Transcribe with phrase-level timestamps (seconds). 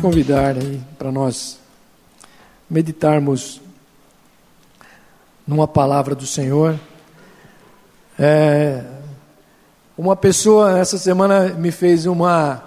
[0.00, 0.54] convidar
[0.98, 1.58] para nós
[2.68, 3.60] meditarmos
[5.46, 6.80] numa palavra do Senhor.
[8.18, 8.82] É,
[9.98, 12.64] uma pessoa essa semana me fez uma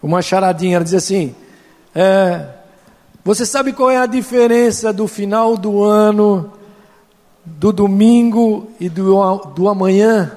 [0.00, 0.76] uma charadinha.
[0.76, 1.34] Ela diz assim:
[1.92, 2.46] é,
[3.24, 6.52] Você sabe qual é a diferença do final do ano,
[7.44, 10.32] do domingo e do, do amanhã?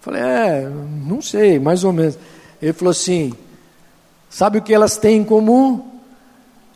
[0.00, 0.70] Falei: É,
[1.04, 2.16] não sei, mais ou menos.
[2.62, 3.34] Ele falou assim:
[4.34, 5.80] Sabe o que elas têm em comum?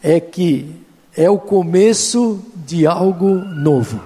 [0.01, 0.77] É que
[1.17, 4.01] é o começo de algo novo.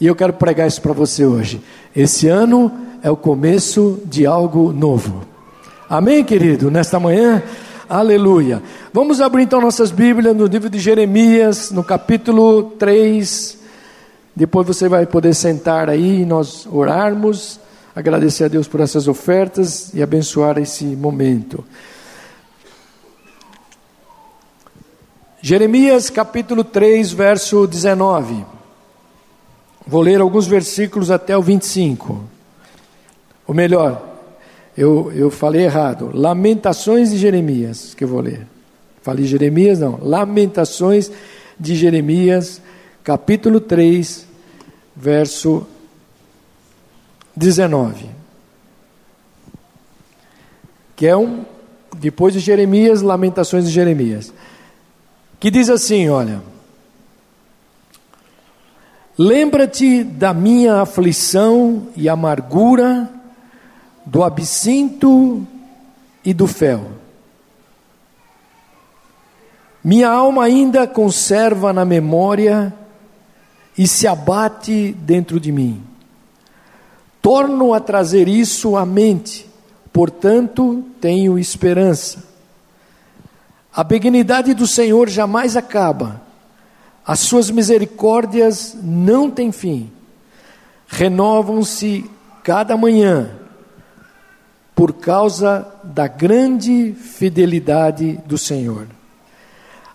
[0.00, 1.60] E eu quero pregar isso para você hoje.
[1.94, 2.72] Esse ano
[3.02, 5.20] é o começo de algo novo.
[5.86, 6.70] Amém, querido?
[6.70, 7.42] Nesta manhã,
[7.86, 8.62] aleluia.
[8.90, 13.58] Vamos abrir então nossas Bíblias no livro de Jeremias, no capítulo 3.
[14.34, 17.60] Depois você vai poder sentar aí e nós orarmos,
[17.94, 21.62] agradecer a Deus por essas ofertas e abençoar esse momento.
[25.42, 28.44] Jeremias capítulo 3, verso 19.
[29.86, 32.22] Vou ler alguns versículos até o 25.
[33.46, 34.06] Ou melhor,
[34.76, 36.10] eu, eu falei errado.
[36.12, 38.46] Lamentações de Jeremias, que eu vou ler.
[39.00, 39.98] Falei Jeremias, não.
[40.02, 41.10] Lamentações
[41.58, 42.60] de Jeremias,
[43.02, 44.26] capítulo 3,
[44.94, 45.66] verso
[47.34, 48.10] 19.
[50.94, 51.46] Que é um,
[51.96, 54.34] depois de Jeremias, Lamentações de Jeremias
[55.40, 56.42] que diz assim: olha.
[59.18, 63.06] Lembra-te da minha aflição e amargura,
[64.06, 65.46] do absinto
[66.24, 66.92] e do fel.
[69.84, 72.72] Minha alma ainda conserva na memória
[73.76, 75.82] e se abate dentro de mim.
[77.20, 79.46] Torno a trazer isso à mente,
[79.92, 82.29] portanto tenho esperança.
[83.80, 86.20] A benignidade do Senhor jamais acaba,
[87.02, 89.90] as suas misericórdias não têm fim,
[90.86, 92.04] renovam-se
[92.44, 93.30] cada manhã,
[94.74, 98.86] por causa da grande fidelidade do Senhor.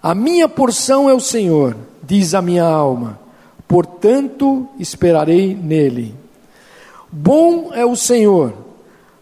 [0.01, 3.19] A minha porção é o Senhor, diz a minha alma,
[3.67, 6.15] portanto esperarei nele.
[7.11, 8.51] Bom é o Senhor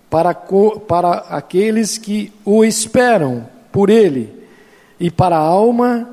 [0.10, 4.42] para, para aqueles que o esperam por ele
[5.04, 6.08] e para a alma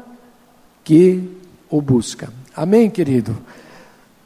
[0.82, 1.22] que
[1.70, 2.28] o busca.
[2.56, 3.38] Amém, querido?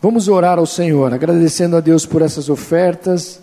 [0.00, 3.40] Vamos orar ao Senhor, agradecendo a Deus por essas ofertas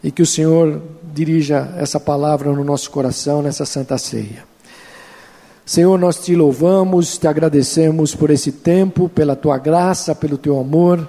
[0.00, 0.80] e que o Senhor
[1.12, 4.44] dirija essa palavra no nosso coração nessa santa ceia.
[5.66, 11.04] Senhor, nós te louvamos, te agradecemos por esse tempo, pela tua graça, pelo teu amor.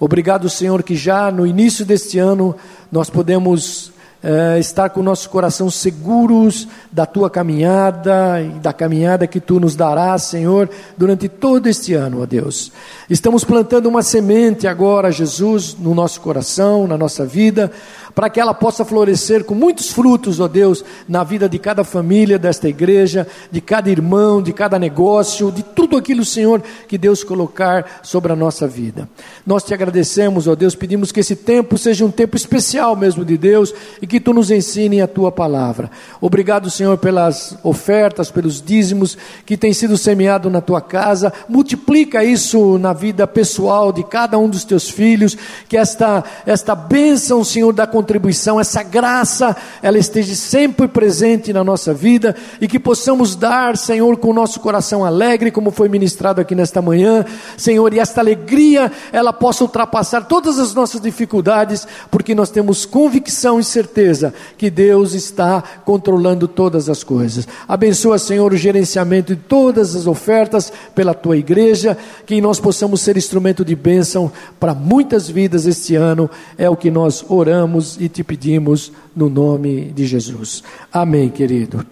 [0.00, 2.56] Obrigado, Senhor, que já no início deste ano
[2.90, 3.92] nós podemos
[4.24, 9.60] é, estar com o nosso coração seguros da tua caminhada e da caminhada que tu
[9.60, 12.72] nos darás, Senhor, durante todo este ano, ó Deus.
[13.10, 17.70] Estamos plantando uma semente agora, Jesus, no nosso coração, na nossa vida,
[18.14, 22.38] para que ela possa florescer com muitos frutos, ó Deus, na vida de cada família
[22.38, 28.00] desta igreja, de cada irmão, de cada negócio, de tudo aquilo, Senhor, que Deus colocar
[28.02, 29.08] sobre a nossa vida.
[29.46, 33.36] Nós te agradecemos, ó Deus, pedimos que esse tempo seja um tempo especial mesmo de
[33.36, 35.90] Deus e que tu nos ensine a tua palavra.
[36.20, 41.32] Obrigado, Senhor, pelas ofertas, pelos dízimos que têm sido semeados na tua casa.
[41.48, 45.36] Multiplica isso na vida pessoal de cada um dos teus filhos,
[45.68, 51.94] que esta esta bênção, Senhor, da contribuição, essa graça, ela esteja sempre presente na nossa
[51.94, 56.54] vida e que possamos dar, Senhor, com o nosso coração alegre, como foi ministrado aqui
[56.54, 57.24] nesta manhã,
[57.56, 63.58] Senhor, e esta alegria, ela possa ultrapassar todas as nossas dificuldades, porque nós temos convicção
[63.58, 67.48] e certeza que Deus está controlando todas as coisas.
[67.66, 73.16] Abençoa, Senhor, o gerenciamento de todas as ofertas pela tua igreja, que nós possamos ser
[73.16, 76.28] instrumento de bênção para muitas vidas este ano,
[76.58, 80.62] é o que nós oramos e te pedimos no nome de Jesus.
[80.92, 81.86] Amém, querido.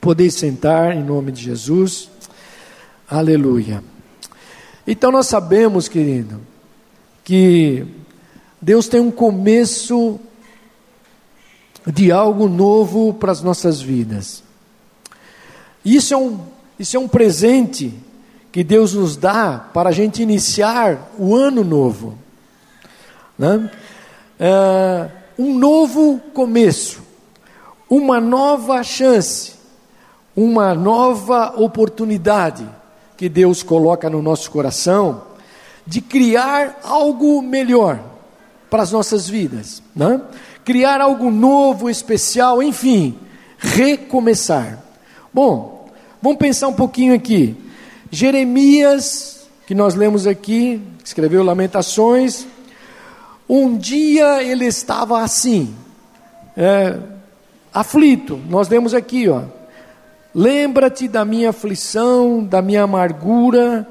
[0.00, 2.10] Podeis sentar em nome de Jesus.
[3.08, 3.82] Aleluia.
[4.86, 6.40] Então nós sabemos, querido,
[7.22, 7.86] que
[8.60, 10.20] Deus tem um começo
[11.86, 14.42] de algo novo para as nossas vidas.
[15.84, 16.40] Isso é um,
[16.78, 17.92] isso é um presente
[18.50, 22.16] que Deus nos dá para a gente iniciar o ano novo.
[23.38, 23.70] Né?
[24.38, 27.02] É, um novo começo,
[27.88, 29.52] uma nova chance,
[30.36, 32.66] uma nova oportunidade
[33.16, 35.22] que Deus coloca no nosso coração
[35.86, 38.00] de criar algo melhor
[38.70, 40.20] para as nossas vidas, né?
[40.64, 43.18] criar algo novo, especial, enfim,
[43.58, 44.82] recomeçar.
[45.32, 45.88] Bom,
[46.22, 47.56] vamos pensar um pouquinho aqui.
[48.10, 52.46] Jeremias, que nós lemos aqui, escreveu Lamentações.
[53.48, 55.74] Um dia ele estava assim,
[56.56, 56.98] é,
[57.72, 58.40] aflito.
[58.48, 59.42] Nós lemos aqui, ó.
[60.34, 63.86] Lembra-te da minha aflição, da minha amargura,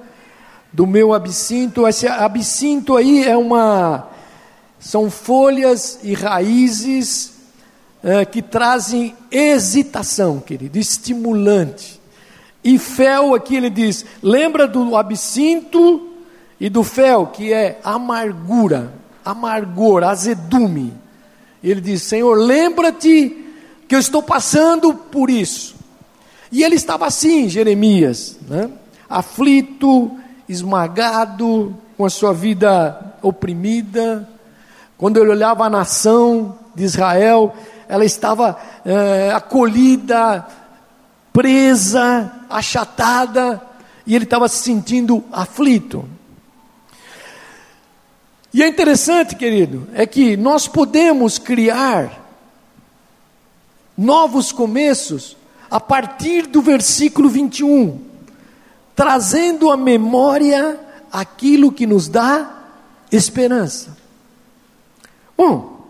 [0.71, 1.87] do meu absinto.
[1.87, 4.09] Esse absinto aí é uma.
[4.79, 7.33] São folhas e raízes
[8.03, 12.01] é, que trazem hesitação, querido, estimulante.
[12.63, 16.09] E fel, aqui ele diz: lembra do absinto
[16.59, 18.91] e do fel, que é amargura,
[19.23, 20.93] amargor, azedume.
[21.63, 23.45] Ele diz: Senhor, lembra-te
[23.87, 25.75] que eu estou passando por isso.
[26.51, 28.69] E ele estava assim, Jeremias, né?
[29.09, 30.11] aflito,
[30.47, 34.27] esmagado, com a sua vida oprimida.
[34.97, 37.53] Quando ele olhava a nação de Israel,
[37.87, 40.45] ela estava é, acolhida,
[41.31, 43.61] presa, achatada,
[44.05, 46.05] e ele estava se sentindo aflito.
[48.53, 52.23] E é interessante, querido, é que nós podemos criar
[53.97, 55.35] novos começos
[55.71, 57.99] a partir do versículo 21,
[58.95, 60.79] trazendo à memória
[61.11, 62.63] aquilo que nos dá
[63.11, 63.97] esperança.
[65.35, 65.87] Bom,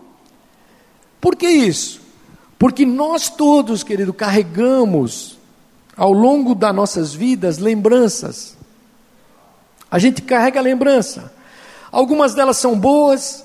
[1.20, 2.00] por que isso?
[2.58, 5.38] Porque nós todos, querido, carregamos
[5.94, 8.56] ao longo das nossas vidas lembranças.
[9.90, 11.33] A gente carrega lembrança.
[11.94, 13.44] Algumas delas são boas,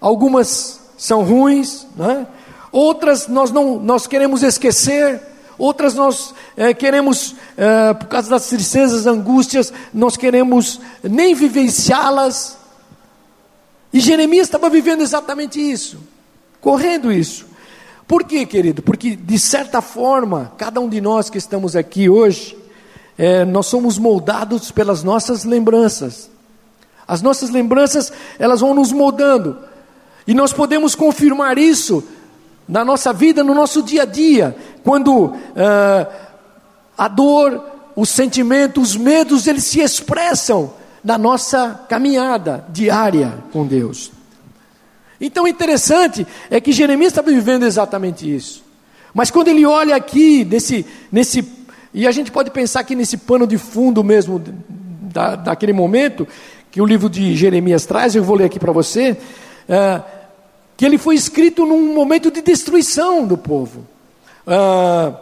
[0.00, 2.26] algumas são ruins, né?
[2.72, 5.20] outras nós não nós queremos esquecer,
[5.58, 12.56] outras nós é, queremos, é, por causa das tristezas, angústias, nós queremos nem vivenciá-las.
[13.92, 15.98] E Jeremias estava vivendo exatamente isso,
[16.62, 17.44] correndo isso.
[18.08, 18.80] Por quê, querido?
[18.80, 22.56] Porque, de certa forma, cada um de nós que estamos aqui hoje,
[23.18, 26.32] é, nós somos moldados pelas nossas lembranças.
[27.06, 29.58] As nossas lembranças, elas vão nos moldando.
[30.26, 32.04] E nós podemos confirmar isso
[32.68, 36.08] na nossa vida, no nosso dia a dia, quando ah,
[36.96, 37.64] a dor,
[37.96, 40.72] o sentimento, os medos, eles se expressam
[41.02, 44.12] na nossa caminhada diária com Deus.
[45.20, 48.64] Então, interessante é que Jeremias estava vivendo exatamente isso.
[49.14, 51.46] Mas quando ele olha aqui, nesse, nesse,
[51.92, 54.42] e a gente pode pensar aqui nesse pano de fundo mesmo,
[55.12, 56.26] da, daquele momento,
[56.72, 59.14] que o livro de Jeremias traz, eu vou ler aqui para você,
[59.68, 60.02] é,
[60.74, 63.86] que ele foi escrito num momento de destruição do povo.
[64.46, 65.12] É,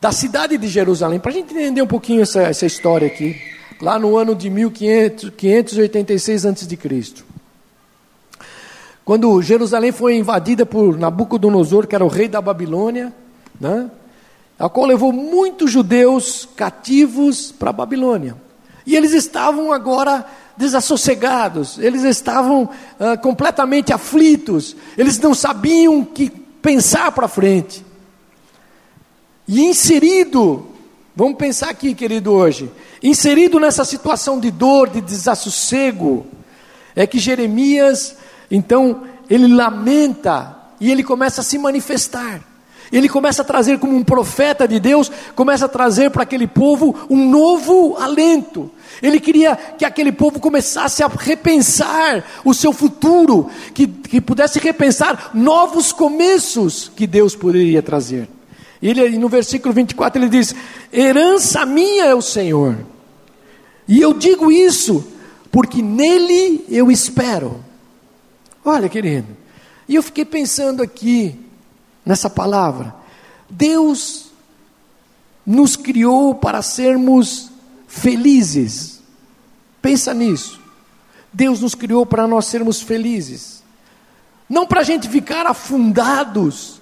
[0.00, 3.40] da cidade de Jerusalém, para a gente entender um pouquinho essa, essa história aqui,
[3.80, 6.78] lá no ano de 1586 a.C.
[9.04, 13.14] Quando Jerusalém foi invadida por Nabucodonosor, que era o rei da Babilônia,
[13.60, 13.88] né?
[14.58, 18.43] a qual levou muitos judeus cativos para a Babilônia.
[18.86, 20.24] E eles estavam agora
[20.56, 22.68] desassossegados, eles estavam
[23.00, 27.84] ah, completamente aflitos, eles não sabiam o que pensar para frente.
[29.48, 30.66] E inserido,
[31.14, 32.70] vamos pensar aqui, querido, hoje,
[33.02, 36.26] inserido nessa situação de dor, de desassossego,
[36.94, 38.16] é que Jeremias
[38.50, 42.40] então, ele lamenta e ele começa a se manifestar.
[42.94, 46.94] Ele começa a trazer como um profeta de Deus, começa a trazer para aquele povo
[47.10, 48.70] um novo alento.
[49.02, 55.32] Ele queria que aquele povo começasse a repensar o seu futuro, que, que pudesse repensar
[55.34, 58.28] novos começos que Deus poderia trazer.
[58.80, 60.54] Ele, no versículo 24 ele diz:
[60.92, 62.76] Herança minha é o Senhor,
[63.88, 65.04] e eu digo isso
[65.50, 67.64] porque nele eu espero.
[68.64, 69.36] Olha, querido,
[69.88, 71.43] e eu fiquei pensando aqui
[72.04, 72.94] nessa palavra.
[73.48, 74.26] Deus
[75.44, 77.50] nos criou para sermos
[77.86, 79.00] felizes.
[79.80, 80.60] Pensa nisso.
[81.32, 83.62] Deus nos criou para nós sermos felizes.
[84.48, 86.80] Não para a gente ficar afundados,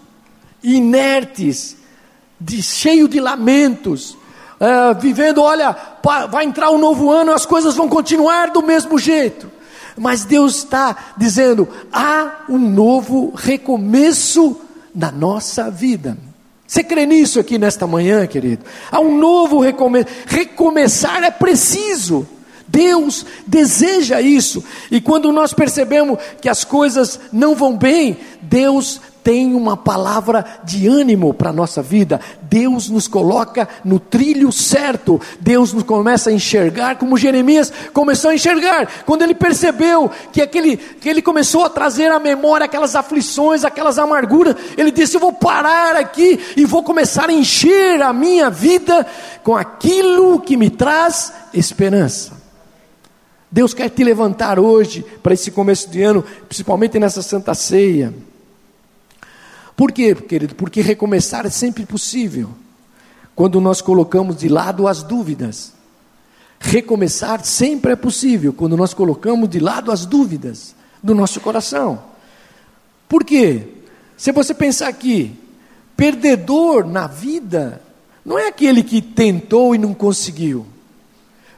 [0.63, 1.77] inertes,
[2.39, 4.13] de, cheio de lamentos,
[4.61, 5.77] uh, vivendo, olha,
[6.31, 9.51] vai entrar um novo ano, as coisas vão continuar do mesmo jeito.
[9.97, 14.61] Mas Deus está dizendo: há um novo recomeço
[14.95, 16.17] na nossa vida.
[16.67, 18.65] Você crê nisso aqui nesta manhã, querido?
[18.91, 20.09] Há um novo recomeço.
[20.27, 22.27] Recomeçar é preciso.
[22.67, 24.65] Deus deseja isso.
[24.91, 30.87] E quando nós percebemos que as coisas não vão bem, Deus tem uma palavra de
[30.89, 32.21] ânimo para a nossa vida.
[32.43, 35.21] Deus nos coloca no trilho certo.
[35.41, 39.05] Deus nos começa a enxergar como Jeremias começou a enxergar.
[39.05, 43.99] Quando ele percebeu que, aquele, que ele começou a trazer à memória aquelas aflições, aquelas
[43.99, 49.07] amarguras, ele disse: Eu vou parar aqui e vou começar a encher a minha vida
[49.43, 52.43] com aquilo que me traz esperança.
[53.51, 58.15] Deus quer te levantar hoje para esse começo de ano, principalmente nessa Santa Ceia.
[59.77, 60.55] Por quê, querido?
[60.55, 62.51] Porque recomeçar é sempre possível
[63.35, 65.73] quando nós colocamos de lado as dúvidas.
[66.61, 72.03] Recomeçar sempre é possível quando nós colocamos de lado as dúvidas do nosso coração.
[73.09, 73.69] Por quê?
[74.17, 75.37] Se você pensar aqui,
[75.97, 77.83] perdedor na vida
[78.25, 80.65] não é aquele que tentou e não conseguiu.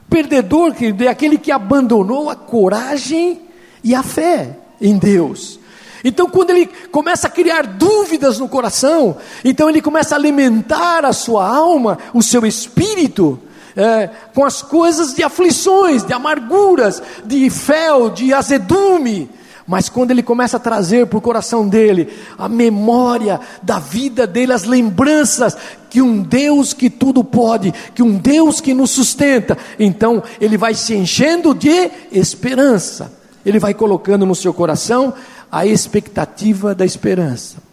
[0.09, 3.41] Perdedor, querido, é aquele que abandonou a coragem
[3.83, 5.59] e a fé em Deus.
[6.07, 11.11] Então, quando ele começa a criar dúvidas no coração, então ele começa a alimentar a
[11.11, 13.39] sua alma, o seu espírito,
[13.75, 19.31] é, com as coisas de aflições, de amarguras, de fel, de azedume,
[19.67, 22.07] mas quando ele começa a trazer para o coração dele
[22.37, 25.57] a memória da vida dele, as lembranças
[25.89, 30.75] que um Deus que tudo pode, que um Deus que nos sustenta, então ele vai
[30.75, 33.11] se enchendo de esperança.
[33.43, 35.13] Ele vai colocando no seu coração
[35.55, 37.63] a expectativa da esperança.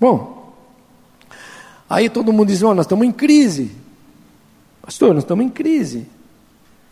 [0.00, 0.52] Bom,
[1.88, 3.70] aí todo mundo diz: oh, nós estamos em crise.
[4.82, 6.08] Pastor, nós estamos em crise.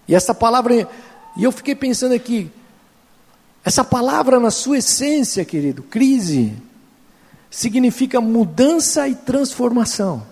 [0.07, 0.89] E essa palavra,
[1.37, 2.49] e eu fiquei pensando aqui,
[3.65, 6.55] essa palavra, na sua essência, querido, crise,
[7.51, 10.23] significa mudança e transformação.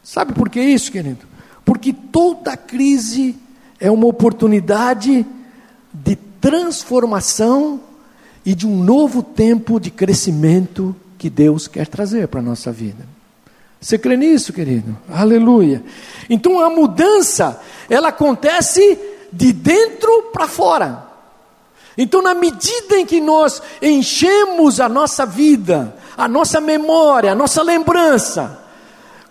[0.00, 1.26] Sabe por que isso, querido?
[1.64, 3.34] Porque toda crise
[3.80, 5.26] é uma oportunidade
[5.92, 7.80] de transformação
[8.44, 13.06] e de um novo tempo de crescimento que Deus quer trazer para a nossa vida.
[13.80, 14.96] Você crê nisso, querido?
[15.08, 15.82] Aleluia.
[16.30, 18.98] Então a mudança, ela acontece
[19.32, 21.06] de dentro para fora.
[21.96, 27.62] Então, na medida em que nós enchemos a nossa vida, a nossa memória, a nossa
[27.62, 28.61] lembrança,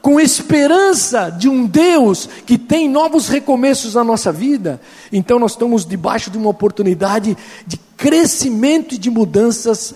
[0.02, 4.82] com esperança de um Deus que tem novos recomeços na nossa vida,
[5.12, 9.94] então nós estamos debaixo de uma oportunidade de crescimento e de mudanças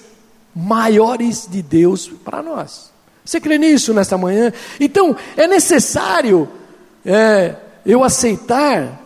[0.56, 2.92] maiores de Deus para nós.
[3.26, 4.54] Você crê nisso nesta manhã?
[4.80, 6.48] Então, é necessário
[7.04, 9.02] é, eu aceitar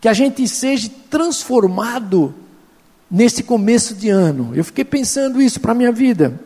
[0.00, 2.32] que a gente seja transformado
[3.10, 4.52] nesse começo de ano.
[4.54, 6.38] Eu fiquei pensando isso para a minha vida.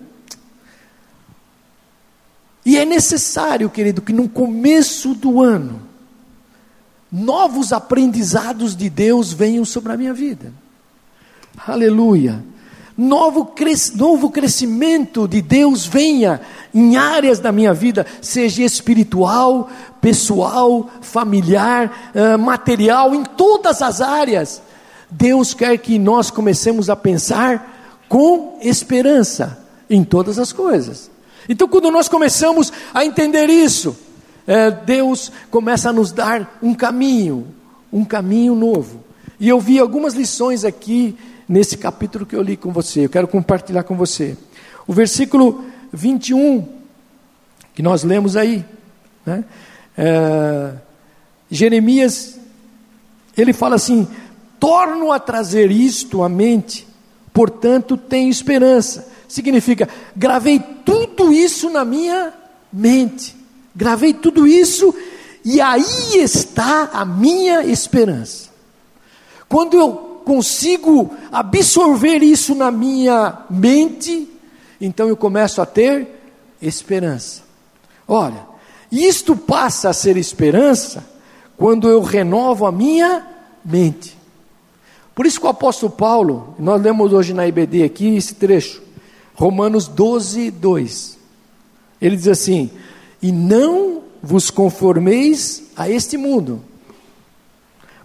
[2.65, 5.81] E é necessário, querido, que no começo do ano,
[7.11, 10.53] novos aprendizados de Deus venham sobre a minha vida.
[11.67, 12.45] Aleluia
[13.01, 16.41] novo, cres, novo crescimento de Deus venha
[16.75, 19.71] em áreas da minha vida, seja espiritual,
[20.03, 24.61] pessoal, familiar, uh, material, em todas as áreas.
[25.11, 31.11] Deus quer que nós comecemos a pensar com esperança em todas as coisas.
[31.51, 33.99] Então, quando nós começamos a entender isso,
[34.47, 37.45] é, Deus começa a nos dar um caminho,
[37.93, 39.03] um caminho novo.
[39.41, 43.05] E eu vi algumas lições aqui nesse capítulo que eu li com você.
[43.05, 44.37] Eu quero compartilhar com você.
[44.87, 46.69] O versículo 21,
[47.75, 48.65] que nós lemos aí,
[49.27, 49.45] né?
[49.99, 50.75] é,
[51.51, 52.39] Jeremias,
[53.37, 54.07] ele fala assim:
[54.61, 56.87] torno a trazer isto à mente,
[57.33, 59.19] portanto tenho esperança.
[59.31, 62.33] Significa, gravei tudo isso na minha
[62.73, 63.37] mente,
[63.73, 64.93] gravei tudo isso,
[65.45, 68.51] e aí está a minha esperança.
[69.49, 69.93] Quando eu
[70.25, 74.29] consigo absorver isso na minha mente,
[74.81, 76.09] então eu começo a ter
[76.61, 77.43] esperança.
[78.09, 78.45] Olha,
[78.91, 81.05] isto passa a ser esperança
[81.57, 83.25] quando eu renovo a minha
[83.65, 84.19] mente.
[85.15, 88.90] Por isso que o apóstolo Paulo, nós lemos hoje na IBD aqui esse trecho,
[89.35, 91.19] Romanos 12, 2.
[92.01, 92.71] Ele diz assim:
[93.23, 96.63] E não vos conformeis a este mundo,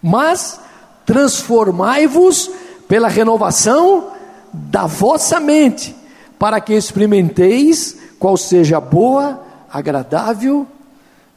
[0.02, 0.60] mas
[1.06, 2.50] transformai-vos
[2.88, 4.12] pela renovação
[4.54, 5.96] da vossa mente,
[6.40, 10.66] para que experimenteis qual seja a boa, agradável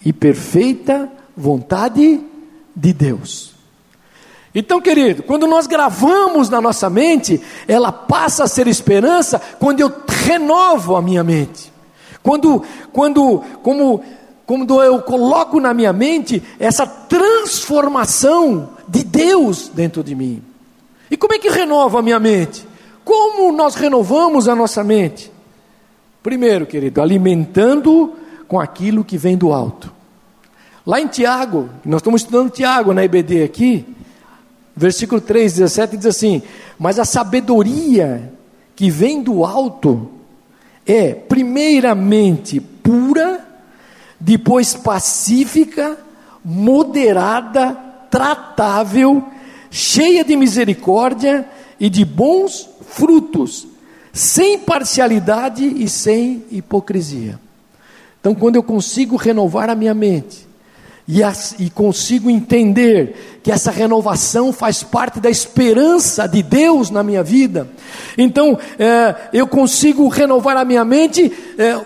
[0.05, 2.21] e perfeita vontade
[2.75, 3.58] de Deus.
[4.59, 9.93] Então, querido, quando nós gravamos na nossa mente, ela passa a ser esperança quando eu
[10.09, 11.73] renovo a minha mente.
[12.25, 14.03] Quando, quando, como
[14.45, 20.43] quando eu coloco na minha mente essa transformação de Deus dentro de mim.
[21.09, 22.67] E como é que renova a minha mente?
[23.05, 25.31] Como nós renovamos a nossa mente?
[26.21, 28.13] Primeiro, querido, alimentando
[28.49, 29.93] com aquilo que vem do alto.
[30.85, 33.87] Lá em Tiago, nós estamos estudando Tiago na IBD aqui,
[34.79, 36.43] versículo 3, 17 diz assim:
[36.79, 38.33] Mas a sabedoria
[38.75, 40.09] que vem do alto
[40.87, 43.47] é, primeiramente, pura,
[44.19, 45.99] depois pacífica,
[46.43, 47.77] moderada,
[48.11, 49.23] tratável,
[49.71, 51.47] cheia de misericórdia
[51.79, 53.67] e de bons frutos,
[54.13, 57.39] sem parcialidade e sem hipocrisia.
[58.21, 60.48] Então, quando eu consigo renovar a minha mente,
[61.09, 67.03] e, as, e, consigo entender que essa renovação faz parte da esperança de Deus na
[67.03, 67.67] minha vida,
[68.19, 71.81] então é, eu consigo renovar a minha mente é,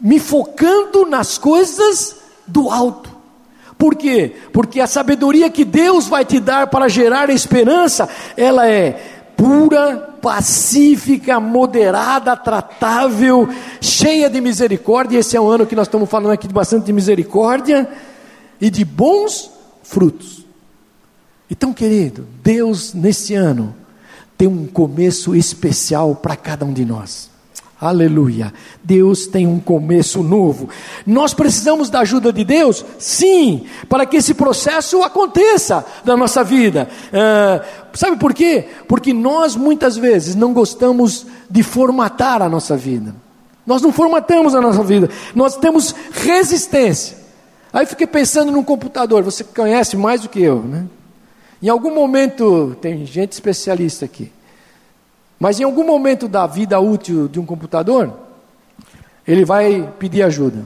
[0.00, 3.14] me focando nas coisas do alto.
[3.76, 4.32] Por quê?
[4.50, 8.92] Porque a sabedoria que Deus vai te dar para gerar esperança, ela é
[9.36, 13.48] pura, pacífica, moderada, tratável,
[13.80, 15.18] cheia de misericórdia.
[15.18, 17.88] Esse é um ano que nós estamos falando aqui de bastante misericórdia
[18.60, 19.50] e de bons
[19.82, 20.44] frutos.
[21.50, 23.74] Então, querido, Deus nesse ano
[24.36, 27.30] tem um começo especial para cada um de nós.
[27.80, 28.52] Aleluia.
[28.82, 30.68] Deus tem um começo novo.
[31.06, 32.84] Nós precisamos da ajuda de Deus?
[32.98, 36.88] Sim, para que esse processo aconteça na nossa vida.
[37.12, 38.66] É, sabe por quê?
[38.88, 43.14] Porque nós muitas vezes não gostamos de formatar a nossa vida.
[43.64, 47.17] Nós não formatamos a nossa vida, nós temos resistência.
[47.72, 50.86] Aí fiquei pensando num computador, você conhece mais do que eu, né?
[51.62, 54.32] Em algum momento, tem gente especialista aqui.
[55.38, 58.12] Mas em algum momento da vida útil de um computador,
[59.26, 60.64] ele vai pedir ajuda.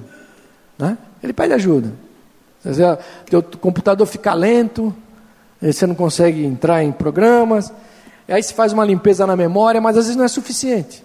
[0.78, 0.97] Né?
[1.23, 1.92] Ele pede ajuda.
[2.64, 4.94] O teu computador fica lento,
[5.61, 7.73] você não consegue entrar em programas,
[8.28, 11.02] aí se faz uma limpeza na memória, mas às vezes não é suficiente.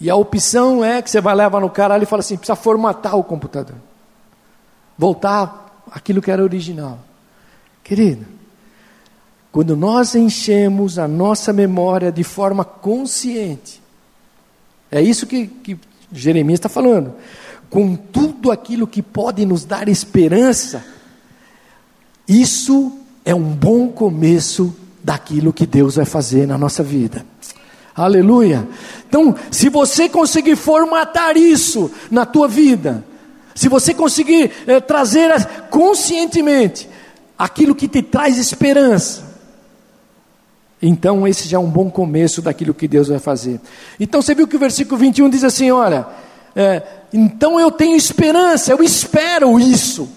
[0.00, 3.16] E a opção é que você vai levar no cara e fala assim: precisa formatar
[3.16, 3.76] o computador,
[4.98, 6.98] voltar aquilo que era original.
[7.82, 8.26] Querido,
[9.52, 13.80] quando nós enchemos a nossa memória de forma consciente,
[14.90, 15.78] é isso que, que
[16.10, 17.14] Jeremias está falando,
[17.70, 20.84] com tudo aquilo que pode nos dar esperança,
[22.26, 27.24] isso é um bom começo daquilo que Deus vai fazer na nossa vida.
[27.94, 28.66] Aleluia.
[29.08, 33.04] Então, se você conseguir formatar isso na tua vida,
[33.54, 35.30] se você conseguir é, trazer
[35.70, 36.88] conscientemente
[37.38, 39.34] aquilo que te traz esperança,
[40.86, 43.58] então, esse já é um bom começo daquilo que Deus vai fazer.
[43.98, 46.06] Então, você viu que o versículo 21 diz assim: Olha,
[46.54, 50.08] é, então eu tenho esperança, eu espero isso.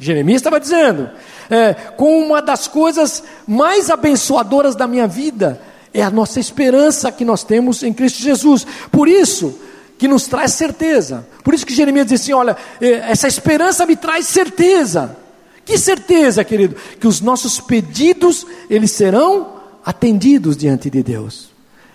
[0.00, 1.10] Jeremias estava dizendo,
[1.50, 5.60] é, com uma das coisas mais abençoadoras da minha vida,
[5.94, 8.66] é a nossa esperança que nós temos em Cristo Jesus.
[8.90, 9.56] Por isso,
[9.96, 11.26] que nos traz certeza.
[11.44, 15.16] Por isso que Jeremias diz assim: olha, é, essa esperança me traz certeza.
[15.64, 16.76] Que certeza, querido?
[17.00, 19.54] Que os nossos pedidos, eles serão
[19.84, 21.50] atendidos diante de Deus.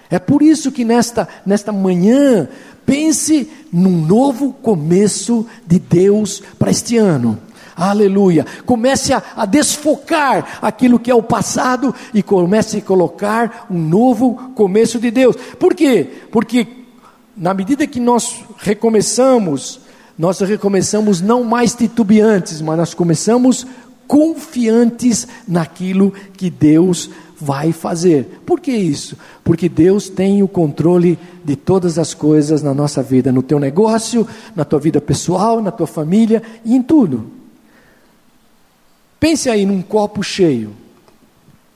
[0.09, 2.47] É por isso que nesta, nesta manhã,
[2.85, 7.37] pense num novo começo de Deus para este ano.
[7.79, 8.45] Aleluia.
[8.65, 14.51] Comece a, a, desfocar aquilo que é o passado e comece a colocar um novo
[14.53, 15.37] começo de Deus.
[15.57, 16.05] Por quê?
[16.29, 16.67] Porque
[17.37, 19.79] na medida que nós recomeçamos,
[20.17, 23.65] nós recomeçamos não mais titubeantes, mas nós começamos
[24.05, 28.41] confiantes naquilo que Deus vai fazer.
[28.45, 29.15] Por que isso?
[29.41, 34.27] Porque Deus tem o controle de todas as coisas na nossa vida, no teu negócio,
[34.53, 37.38] na tua vida pessoal, na tua família e em tudo.
[39.19, 40.75] Pense aí num copo cheio.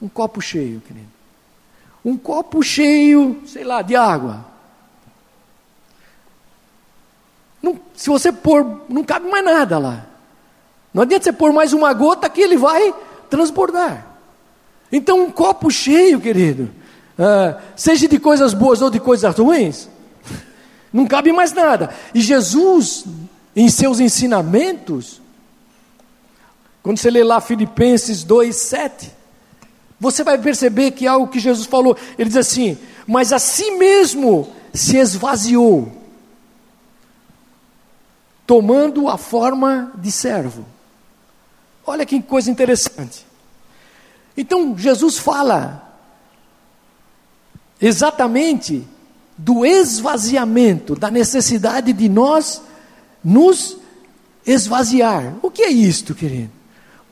[0.02, 1.08] Um copo cheio, querido.
[2.04, 4.46] Um copo cheio, sei lá, de água.
[7.62, 10.06] Não, se você pôr, não cabe mais nada lá.
[10.94, 12.94] Não adianta você pôr mais uma gota que ele vai
[13.30, 14.06] transbordar.
[14.92, 16.70] Então, um copo cheio, querido,
[17.18, 19.90] uh, seja de coisas boas ou de coisas ruins,
[20.92, 21.90] não cabe mais nada.
[22.14, 23.06] E Jesus,
[23.56, 25.23] em seus ensinamentos,
[26.84, 29.12] quando você lê lá Filipenses 2, 7,
[29.98, 33.72] você vai perceber que é algo que Jesus falou, ele diz assim: Mas a si
[33.72, 35.90] mesmo se esvaziou,
[38.46, 40.66] tomando a forma de servo.
[41.86, 43.26] Olha que coisa interessante.
[44.36, 45.98] Então Jesus fala
[47.80, 48.86] exatamente
[49.38, 52.62] do esvaziamento, da necessidade de nós
[53.24, 53.78] nos
[54.46, 55.36] esvaziar.
[55.42, 56.63] O que é isto, querido?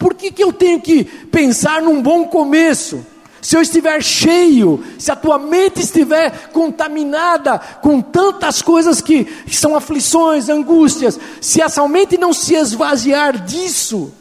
[0.01, 3.05] Por que, que eu tenho que pensar num bom começo?
[3.39, 9.57] se eu estiver cheio, se a tua mente estiver contaminada com tantas coisas que, que
[9.57, 14.13] são aflições, angústias, se essa mente não se esvaziar disso,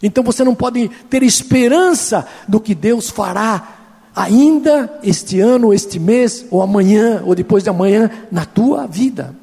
[0.00, 3.70] então você não pode ter esperança do que Deus fará
[4.14, 9.34] ainda este ano, este mês, ou amanhã, ou depois de amanhã, na tua vida.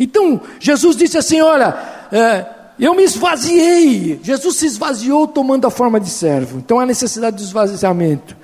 [0.00, 1.76] Então, Jesus disse assim: Olha,
[2.10, 2.46] é,
[2.84, 4.20] eu me esvaziei.
[4.22, 6.58] Jesus se esvaziou tomando a forma de servo.
[6.58, 8.36] Então há necessidade de esvaziamento.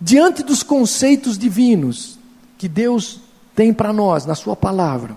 [0.00, 2.18] Diante dos conceitos divinos
[2.58, 3.20] que Deus
[3.54, 5.16] tem para nós, na Sua palavra,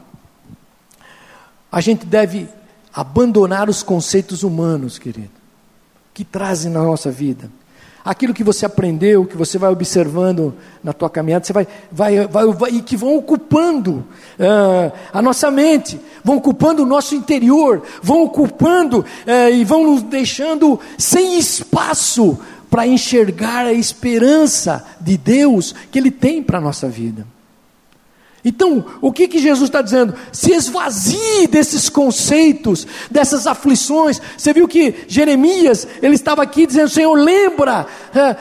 [1.71, 2.47] a gente deve
[2.93, 5.31] abandonar os conceitos humanos, querido,
[6.13, 7.49] que trazem na nossa vida
[8.03, 12.45] aquilo que você aprendeu, que você vai observando na tua caminhada, você vai, vai, vai,
[12.47, 14.05] vai e que vão ocupando
[14.39, 20.03] uh, a nossa mente, vão ocupando o nosso interior, vão ocupando uh, e vão nos
[20.03, 22.37] deixando sem espaço
[22.69, 27.32] para enxergar a esperança de Deus que Ele tem para a nossa vida.
[28.45, 30.13] Então, o que, que Jesus está dizendo?
[30.31, 34.21] Se esvazie desses conceitos, dessas aflições.
[34.37, 37.87] Você viu que Jeremias, ele estava aqui dizendo: Senhor, lembra,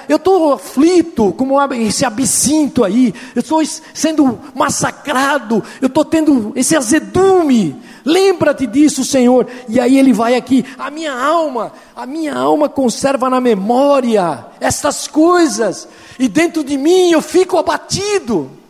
[0.09, 3.63] eu estou aflito, como esse absinto aí, eu estou
[3.95, 7.77] sendo massacrado, eu estou tendo esse azedume.
[8.05, 9.47] Lembra-te disso, Senhor.
[9.69, 15.07] E aí ele vai aqui, a minha alma, a minha alma conserva na memória estas
[15.07, 15.87] coisas,
[16.19, 18.62] e dentro de mim eu fico abatido.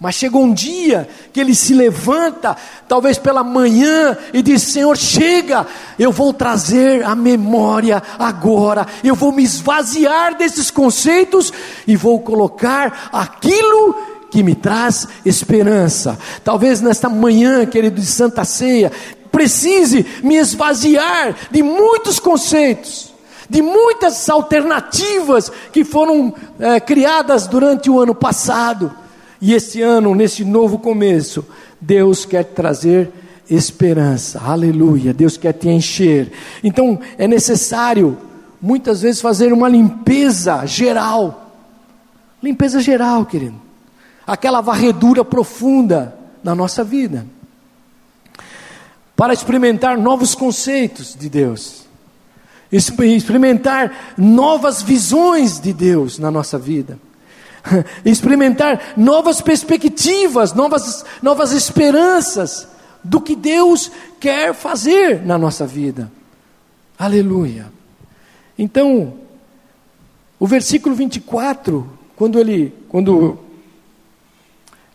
[0.00, 2.56] Mas chegou um dia que ele se levanta,
[2.88, 5.66] talvez pela manhã, e diz: Senhor, chega,
[5.98, 11.52] eu vou trazer a memória agora, eu vou me esvaziar desses conceitos
[11.86, 13.94] e vou colocar aquilo
[14.30, 16.18] que me traz esperança.
[16.42, 18.90] Talvez nesta manhã, querido, de Santa Ceia,
[19.30, 23.10] precise me esvaziar de muitos conceitos
[23.50, 28.94] de muitas alternativas que foram é, criadas durante o ano passado.
[29.40, 31.44] E esse ano, nesse novo começo,
[31.80, 33.10] Deus quer trazer
[33.48, 34.38] esperança.
[34.38, 35.14] Aleluia.
[35.14, 36.30] Deus quer te encher.
[36.62, 38.18] Então, é necessário
[38.60, 41.54] muitas vezes fazer uma limpeza geral.
[42.42, 43.60] Limpeza geral, querido.
[44.26, 47.26] Aquela varredura profunda na nossa vida.
[49.16, 51.84] Para experimentar novos conceitos de Deus.
[52.70, 56.98] Experimentar novas visões de Deus na nossa vida
[58.04, 62.68] experimentar novas perspectivas, novas, novas esperanças
[63.02, 66.10] do que Deus quer fazer na nossa vida.
[66.98, 67.66] Aleluia.
[68.58, 69.14] Então,
[70.38, 73.38] o versículo 24, quando ele, quando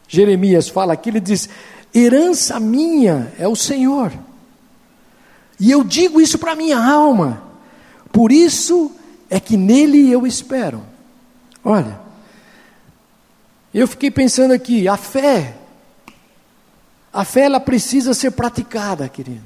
[0.07, 1.49] Jeremias fala aqui, ele diz:
[1.93, 4.11] herança minha é o Senhor.
[5.59, 7.41] E eu digo isso para minha alma.
[8.11, 8.91] Por isso
[9.29, 10.81] é que nele eu espero.
[11.63, 12.04] Olha,
[13.79, 15.53] eu fiquei pensando aqui, a fé,
[17.11, 19.43] a fé ela precisa ser praticada, querido.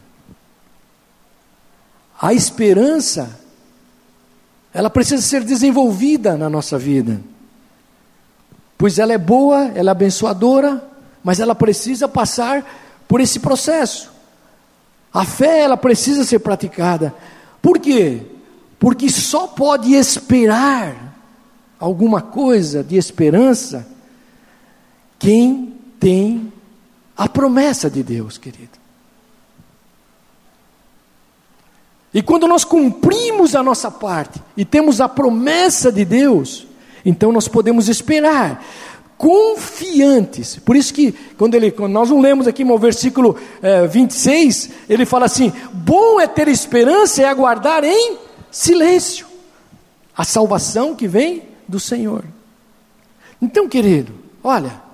[2.22, 3.39] A esperança,
[4.72, 7.20] ela precisa ser desenvolvida na nossa vida.
[8.78, 10.84] Pois ela é boa, ela é abençoadora,
[11.24, 12.63] mas ela precisa passar
[13.08, 14.12] por esse processo.
[15.12, 17.15] A fé, ela precisa ser praticada.
[17.63, 18.22] Por quê?
[18.78, 21.18] Porque só pode esperar
[21.80, 23.98] alguma coisa de esperança
[25.19, 26.51] quem tem
[27.15, 28.79] a promessa de Deus, querido.
[32.13, 36.65] E quando nós cumprimos a nossa parte e temos a promessa de Deus,
[37.05, 38.65] então nós podemos esperar
[39.17, 40.55] confiantes.
[40.55, 45.05] Por isso que quando ele, quando nós não lemos aqui no versículo é, 26, ele
[45.05, 48.17] fala assim: bom é ter esperança e aguardar em
[48.49, 49.27] silêncio
[50.17, 52.23] a salvação que vem do Senhor.
[53.41, 54.88] Então, querido, olha,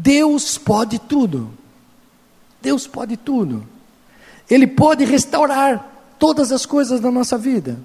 [0.00, 1.50] Deus pode tudo.
[2.62, 3.66] Deus pode tudo.
[4.48, 5.84] Ele pode restaurar
[6.20, 7.76] todas as coisas da nossa vida.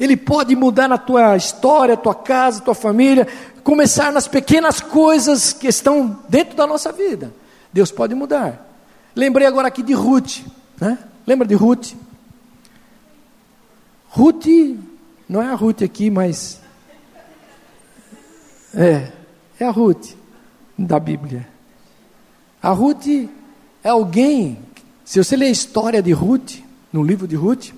[0.00, 3.28] Ele pode mudar a tua história, a tua casa, a tua família,
[3.62, 7.32] começar nas pequenas coisas que estão dentro da nossa vida.
[7.70, 8.66] Deus pode mudar.
[9.14, 10.38] Lembrei agora aqui de Ruth,
[10.80, 10.98] né?
[11.26, 11.92] Lembra de Ruth?
[14.08, 14.46] Ruth,
[15.28, 16.60] não é a Ruth aqui, mas
[18.74, 19.12] é,
[19.60, 20.14] é a Ruth
[20.78, 21.48] da Bíblia.
[22.62, 23.06] A Ruth
[23.82, 24.58] é alguém,
[25.04, 26.56] se você ler a história de Ruth,
[26.92, 27.70] no livro de Ruth,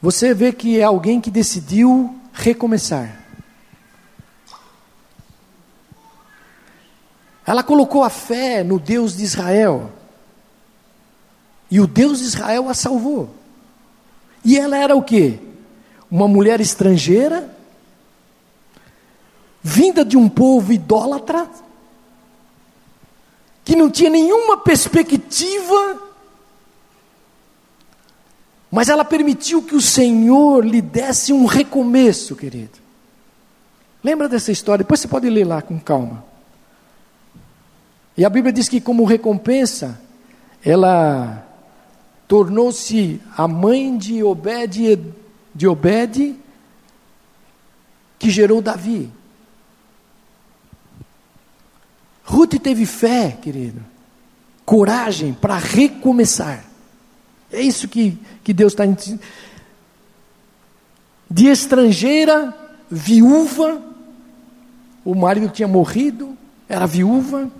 [0.00, 3.24] você vê que é alguém que decidiu recomeçar.
[7.44, 9.90] Ela colocou a fé no Deus de Israel.
[11.70, 13.34] E o Deus de Israel a salvou.
[14.44, 15.38] E ela era o quê?
[16.10, 17.50] Uma mulher estrangeira,
[19.62, 21.48] vinda de um povo idólatra,
[23.64, 26.02] que não tinha nenhuma perspectiva,
[28.70, 32.78] mas ela permitiu que o Senhor lhe desse um recomeço, querido.
[34.02, 34.84] Lembra dessa história?
[34.84, 36.24] Depois você pode ler lá com calma.
[38.16, 40.00] E a Bíblia diz que, como recompensa,
[40.64, 41.46] ela
[42.26, 45.02] tornou-se a mãe de Obed,
[45.54, 46.36] de Obed,
[48.18, 49.10] que gerou Davi.
[52.28, 53.80] Ruth teve fé, querido,
[54.62, 56.62] coragem para recomeçar.
[57.50, 59.20] É isso que, que Deus está dizendo.
[61.30, 62.54] De estrangeira,
[62.90, 63.80] viúva,
[65.02, 66.36] o marido tinha morrido,
[66.68, 67.50] era viúva.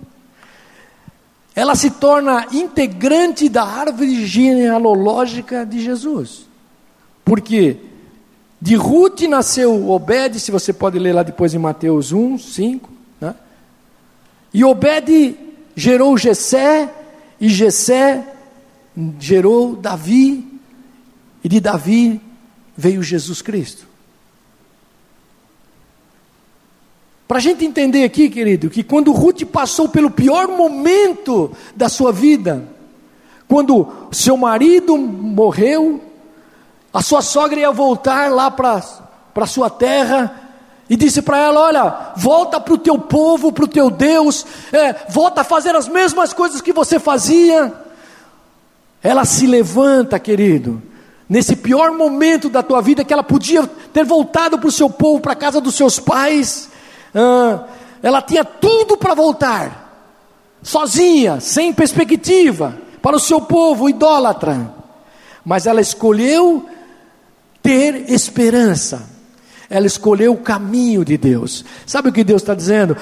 [1.55, 6.45] Ela se torna integrante da árvore genealógica de Jesus.
[7.25, 7.77] Porque
[8.61, 12.98] de Ruth nasceu Obed, se você pode ler lá depois em Mateus 1, 5.
[14.53, 15.37] E Obed
[15.75, 16.93] gerou Jessé,
[17.39, 18.27] e Jessé
[19.19, 20.45] gerou Davi,
[21.43, 22.21] e de Davi
[22.75, 23.87] veio Jesus Cristo.
[27.27, 32.11] Para a gente entender aqui, querido, que quando Ruth passou pelo pior momento da sua
[32.11, 32.67] vida,
[33.47, 36.01] quando seu marido morreu,
[36.91, 38.81] a sua sogra ia voltar lá para
[39.35, 40.48] a sua terra,
[40.89, 44.93] e disse para ela: Olha, volta para o teu povo, para o teu Deus, é,
[45.09, 47.73] volta a fazer as mesmas coisas que você fazia.
[49.01, 50.81] Ela se levanta, querido,
[51.29, 55.21] nesse pior momento da tua vida, que ela podia ter voltado para o seu povo,
[55.21, 56.69] para a casa dos seus pais,
[57.13, 57.65] ah,
[58.01, 60.17] ela tinha tudo para voltar,
[60.63, 64.73] sozinha, sem perspectiva, para o seu povo idólatra,
[65.45, 66.67] mas ela escolheu
[67.61, 69.18] ter esperança,
[69.69, 71.63] ela escolheu o caminho de Deus.
[71.85, 72.97] Sabe o que Deus está dizendo?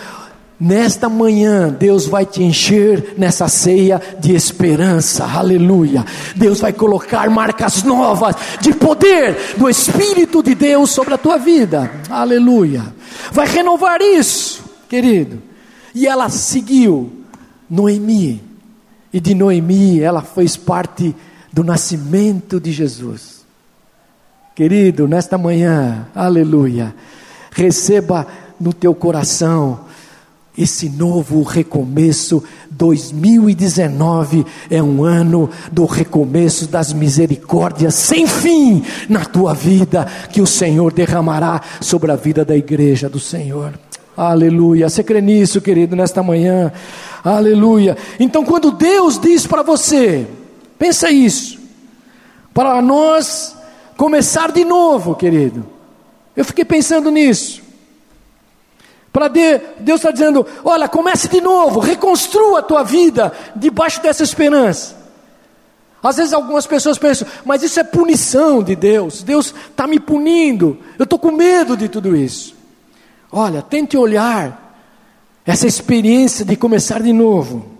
[0.59, 6.03] Nesta manhã, Deus vai te encher nessa ceia de esperança, aleluia.
[6.35, 11.91] Deus vai colocar marcas novas de poder do Espírito de Deus sobre a tua vida,
[12.09, 12.83] aleluia.
[13.31, 15.43] Vai renovar isso, querido.
[15.93, 17.11] E ela seguiu
[17.69, 18.43] Noemi,
[19.13, 21.15] e de Noemi ela fez parte
[21.53, 23.36] do nascimento de Jesus.
[24.57, 26.91] Querido, nesta manhã, aleluia,
[27.51, 28.25] receba
[28.59, 29.81] no teu coração
[30.57, 39.53] esse novo recomeço, 2019 é um ano do recomeço das misericórdias sem fim na tua
[39.53, 43.79] vida, que o Senhor derramará sobre a vida da igreja do Senhor.
[44.17, 44.89] Aleluia.
[44.89, 46.71] Você crê nisso, querido, nesta manhã?
[47.23, 47.95] Aleluia.
[48.19, 50.25] Então, quando Deus diz para você,
[50.79, 51.59] pensa isso,
[52.55, 53.55] para nós
[53.97, 55.65] começar de novo, querido.
[56.35, 57.61] Eu fiquei pensando nisso.
[59.11, 64.95] Para Deus está dizendo: olha, comece de novo, reconstrua a tua vida debaixo dessa esperança.
[66.01, 70.77] Às vezes algumas pessoas pensam, mas isso é punição de Deus, Deus está me punindo,
[70.97, 72.55] eu estou com medo de tudo isso.
[73.31, 74.79] Olha, tente olhar
[75.45, 77.76] essa experiência de começar de novo,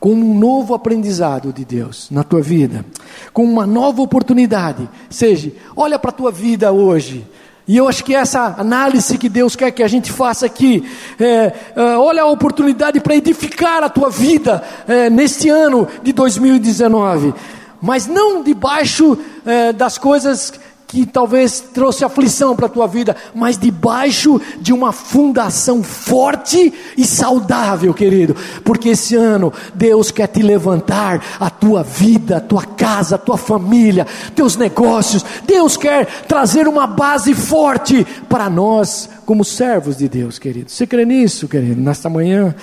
[0.00, 2.84] com um novo aprendizado de Deus na tua vida,
[3.32, 4.88] com uma nova oportunidade.
[5.10, 7.26] Seja, olha para a tua vida hoje,
[7.68, 10.88] e eu acho que essa análise que Deus quer que a gente faça aqui,
[11.20, 17.34] é, é, olha a oportunidade para edificar a tua vida é, neste ano de 2019,
[17.82, 20.52] mas não debaixo é, das coisas
[20.88, 27.04] que talvez trouxe aflição para a tua vida, mas debaixo de uma fundação forte e
[27.04, 33.16] saudável, querido, porque esse ano Deus quer te levantar a tua vida, a tua casa,
[33.16, 35.22] a tua família, teus negócios.
[35.46, 40.70] Deus quer trazer uma base forte para nós, como servos de Deus, querido.
[40.70, 42.54] Você crê nisso, querido, nesta manhã?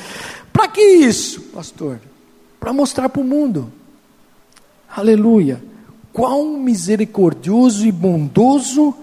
[0.51, 1.99] Para que isso, pastor?
[2.59, 3.71] Para mostrar para o mundo.
[4.89, 5.74] Aleluia
[6.15, 8.95] quão misericordioso e bondoso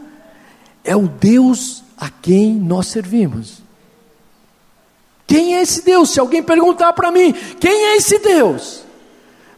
[0.82, 3.60] é o Deus a quem nós servimos.
[5.26, 6.08] Quem é esse Deus?
[6.08, 8.82] Se alguém perguntar para mim, quem é esse Deus?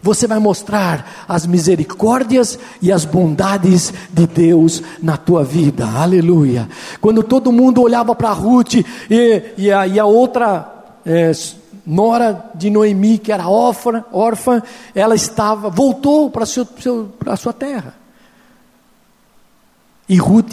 [0.03, 6.69] Você vai mostrar as misericórdias e as bondades de Deus na tua vida, aleluia.
[7.01, 8.85] Quando todo mundo olhava para Ruth e,
[9.57, 10.75] e, a, e a outra
[11.07, 11.31] é,
[11.87, 14.63] nora de Noemi, que era órfã, órfã
[14.95, 17.95] ela estava, voltou para a sua terra.
[20.09, 20.53] E Ruth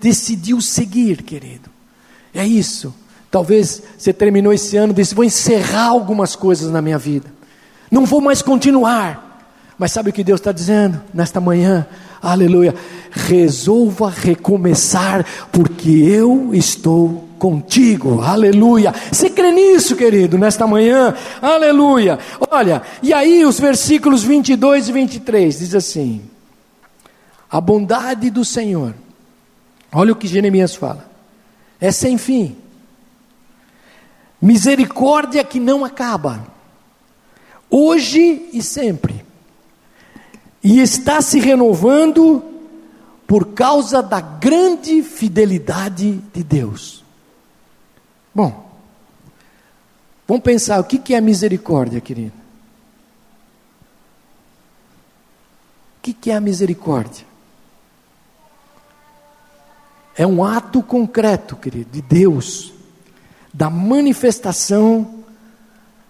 [0.00, 1.70] decidiu seguir, querido.
[2.34, 2.94] É isso.
[3.30, 7.32] Talvez você terminou esse ano e disse: vou encerrar algumas coisas na minha vida.
[7.90, 9.28] Não vou mais continuar.
[9.78, 11.86] Mas sabe o que Deus está dizendo nesta manhã?
[12.22, 12.74] aleluia,
[13.10, 18.94] resolva recomeçar, porque eu estou contigo, aleluia.
[19.10, 22.18] Você crê nisso, querido, nesta manhã, aleluia.
[22.50, 26.20] Olha, e aí os versículos 22 e 23 diz assim:
[27.50, 28.94] A bondade do Senhor,
[29.90, 31.10] olha o que Jeremias fala,
[31.80, 32.56] é sem fim,
[34.40, 36.46] misericórdia que não acaba,
[37.70, 39.24] hoje e sempre
[40.62, 42.44] e está se renovando
[43.26, 46.99] por causa da grande fidelidade de Deus.
[48.34, 48.70] Bom,
[50.26, 52.32] vamos pensar o que é misericórdia, querido?
[55.98, 57.26] O que é a misericórdia?
[60.16, 62.72] É um ato concreto, querido, de Deus,
[63.52, 65.24] da manifestação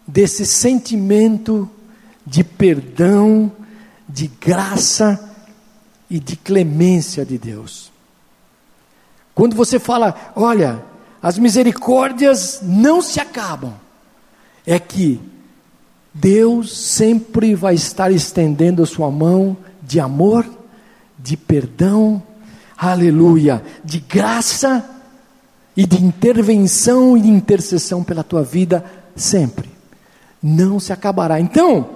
[0.06, 1.70] desse sentimento
[2.26, 3.52] de perdão
[4.09, 5.33] de graça
[6.09, 7.92] e de clemência de Deus.
[9.35, 10.85] Quando você fala, olha,
[11.22, 13.74] as misericórdias não se acabam,
[14.66, 15.20] é que
[16.12, 20.46] Deus sempre vai estar estendendo a sua mão de amor,
[21.18, 22.22] de perdão,
[22.76, 24.85] aleluia, de graça
[25.76, 29.70] e de intervenção e intercessão pela tua vida sempre.
[30.42, 31.38] Não se acabará.
[31.38, 31.90] Então,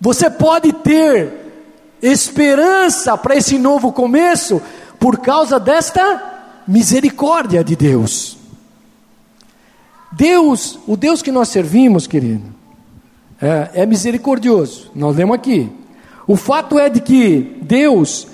[0.00, 1.32] você pode ter
[2.00, 4.62] esperança para esse novo começo
[4.98, 8.36] por causa desta misericórdia de Deus.
[10.12, 12.44] Deus, o Deus que nós servimos, querido,
[13.40, 14.90] é, é misericordioso.
[14.94, 15.70] Nós lemos aqui.
[16.26, 18.26] O fato é de que Deus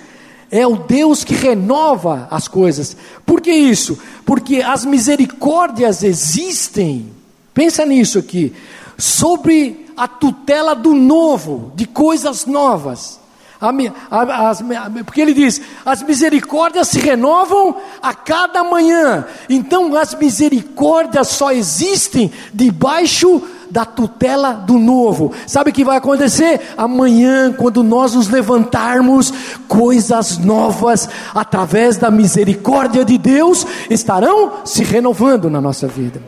[0.51, 2.97] é o Deus que renova as coisas.
[3.25, 3.99] Por que isso?
[4.25, 7.11] Porque as misericórdias existem.
[7.53, 8.53] Pensa nisso aqui.
[8.97, 13.21] Sobre a tutela do novo, de coisas novas.
[13.61, 19.25] A, a, porque ele diz: as misericórdias se renovam a cada manhã.
[19.49, 25.33] Então, as misericórdias só existem debaixo da tutela do novo.
[25.47, 26.61] Sabe o que vai acontecer?
[26.77, 29.33] Amanhã, quando nós nos levantarmos,
[29.67, 36.23] coisas novas, através da misericórdia de Deus, estarão se renovando na nossa vida.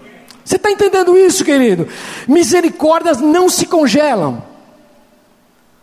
[0.44, 1.86] Você está entendendo isso, querido?
[2.26, 4.42] Misericórdias não se congelam,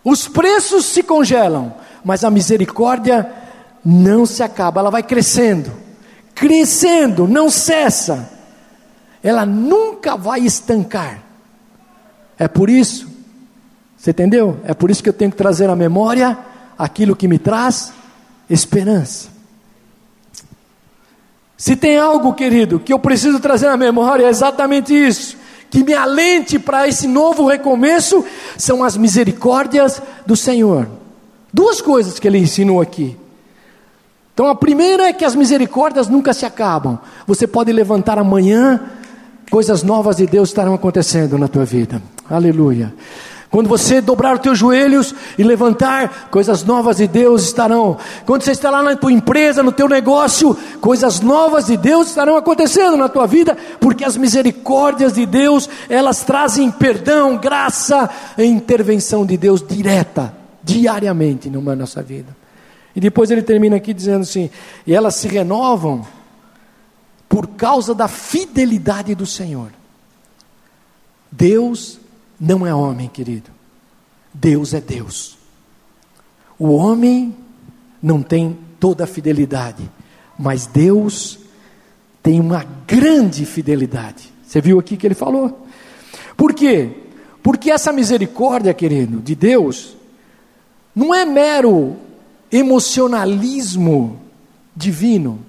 [0.06, 3.28] os preços se congelam, mas a misericórdia
[3.84, 5.72] não se acaba, ela vai crescendo,
[6.36, 8.30] crescendo, não cessa,
[9.24, 11.24] ela nunca vai estancar.
[12.38, 13.08] É por isso,
[13.98, 14.60] você entendeu?
[14.66, 16.38] É por isso que eu tenho que trazer à memória
[16.78, 17.92] aquilo que me traz
[18.48, 19.30] esperança.
[21.58, 25.38] Se tem algo, querido, que eu preciso trazer na memória, é exatamente isso.
[25.76, 28.24] Que me alente para esse novo recomeço
[28.58, 30.88] são as misericórdias do Senhor.
[31.52, 33.18] Duas coisas que ele ensinou aqui.
[34.34, 36.98] Então, a primeira é que as misericórdias nunca se acabam.
[37.28, 38.84] Você pode levantar amanhã,
[39.52, 42.02] coisas novas de Deus estarão acontecendo na tua vida.
[42.30, 42.94] Aleluia.
[43.56, 47.98] Quando você dobrar os teus joelhos e levantar, coisas novas de Deus estarão.
[48.26, 52.36] Quando você está lá na tua empresa, no teu negócio, coisas novas de Deus estarão
[52.36, 59.26] acontecendo na tua vida, porque as misericórdias de Deus, elas trazem perdão, graça e intervenção
[59.26, 62.36] de Deus direta, diariamente numa nossa vida.
[62.94, 64.50] E depois ele termina aqui dizendo assim:
[64.86, 66.06] e elas se renovam
[67.30, 69.70] por causa da fidelidade do Senhor.
[71.32, 72.04] Deus
[72.46, 73.50] não é homem, querido.
[74.32, 75.36] Deus é Deus.
[76.60, 77.36] O homem
[78.02, 79.90] não tem toda a fidelidade,
[80.38, 81.40] mas Deus
[82.22, 84.32] tem uma grande fidelidade.
[84.46, 85.66] Você viu aqui que ele falou?
[86.38, 86.92] Por quê?
[87.42, 89.96] Porque essa misericórdia, querido, de Deus,
[90.96, 91.96] não é mero
[92.52, 94.20] emocionalismo
[94.76, 95.40] divino.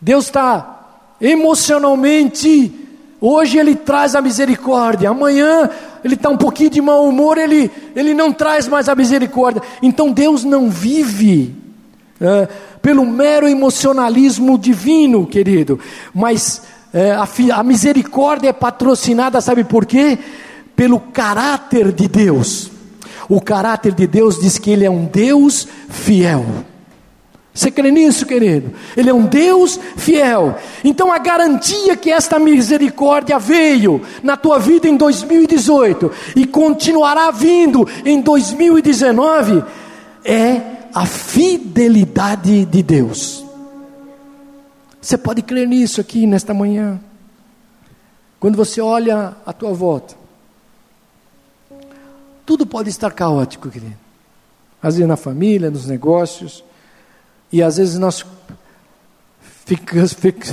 [0.00, 2.87] Deus está emocionalmente
[3.20, 5.68] Hoje ele traz a misericórdia, amanhã
[6.04, 9.60] ele está um pouquinho de mau humor, ele, ele não traz mais a misericórdia.
[9.82, 11.54] Então Deus não vive
[12.20, 12.48] é,
[12.80, 15.80] pelo mero emocionalismo divino, querido,
[16.14, 16.62] mas
[16.94, 20.16] é, a, a misericórdia é patrocinada, sabe por quê?
[20.76, 22.70] Pelo caráter de Deus.
[23.28, 26.46] O caráter de Deus diz que Ele é um Deus fiel.
[27.58, 28.72] Você crê nisso, querido?
[28.96, 30.56] Ele é um Deus fiel.
[30.84, 37.84] Então a garantia que esta misericórdia veio na tua vida em 2018 e continuará vindo
[38.04, 39.64] em 2019
[40.24, 40.60] é
[40.94, 43.44] a fidelidade de Deus.
[45.00, 47.00] Você pode crer nisso aqui nesta manhã.
[48.38, 50.14] Quando você olha à tua volta,
[52.46, 53.96] tudo pode estar caótico, querido.
[54.80, 56.62] às vezes na família, nos negócios,
[57.52, 58.24] e às vezes nós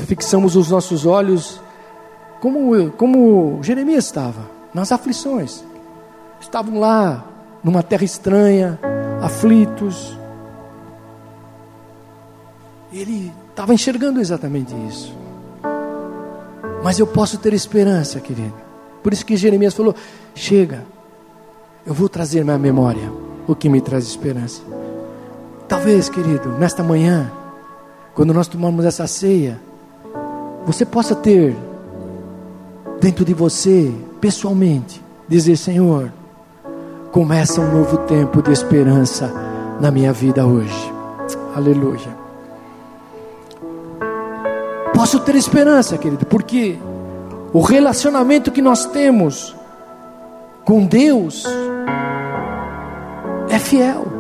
[0.08, 1.60] fixamos os nossos olhos
[2.40, 5.64] como, como Jeremias estava, nas aflições.
[6.40, 7.26] Estavam lá,
[7.64, 8.80] numa terra estranha,
[9.22, 10.18] aflitos.
[12.92, 15.14] Ele estava enxergando exatamente isso.
[16.84, 18.54] Mas eu posso ter esperança, querido.
[19.02, 19.96] Por isso que Jeremias falou:
[20.36, 20.86] chega,
[21.86, 23.12] eu vou trazer minha memória
[23.48, 24.62] o que me traz esperança.
[25.68, 27.32] Talvez, querido, nesta manhã,
[28.14, 29.60] quando nós tomamos essa ceia,
[30.66, 31.56] você possa ter
[33.00, 33.92] dentro de você,
[34.22, 36.12] pessoalmente, dizer: Senhor,
[37.12, 39.32] começa um novo tempo de esperança
[39.80, 40.94] na minha vida hoje.
[41.56, 42.26] Aleluia.
[44.94, 46.78] Posso ter esperança, querido, porque
[47.52, 49.56] o relacionamento que nós temos
[50.64, 51.46] com Deus
[53.50, 54.15] é fiel.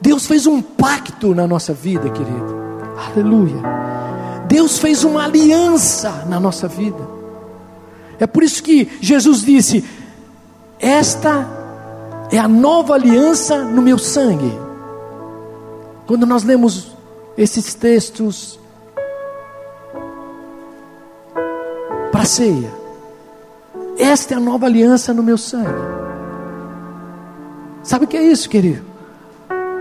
[0.00, 2.56] Deus fez um pacto na nossa vida, querido.
[3.06, 3.62] Aleluia.
[4.46, 7.18] Deus fez uma aliança na nossa vida.
[8.18, 9.84] É por isso que Jesus disse:
[10.78, 11.46] Esta
[12.30, 14.52] é a nova aliança no meu sangue.
[16.06, 16.96] Quando nós lemos
[17.36, 18.58] esses textos
[22.10, 22.72] para a ceia,
[23.98, 25.98] esta é a nova aliança no meu sangue.
[27.82, 28.97] Sabe o que é isso, querido?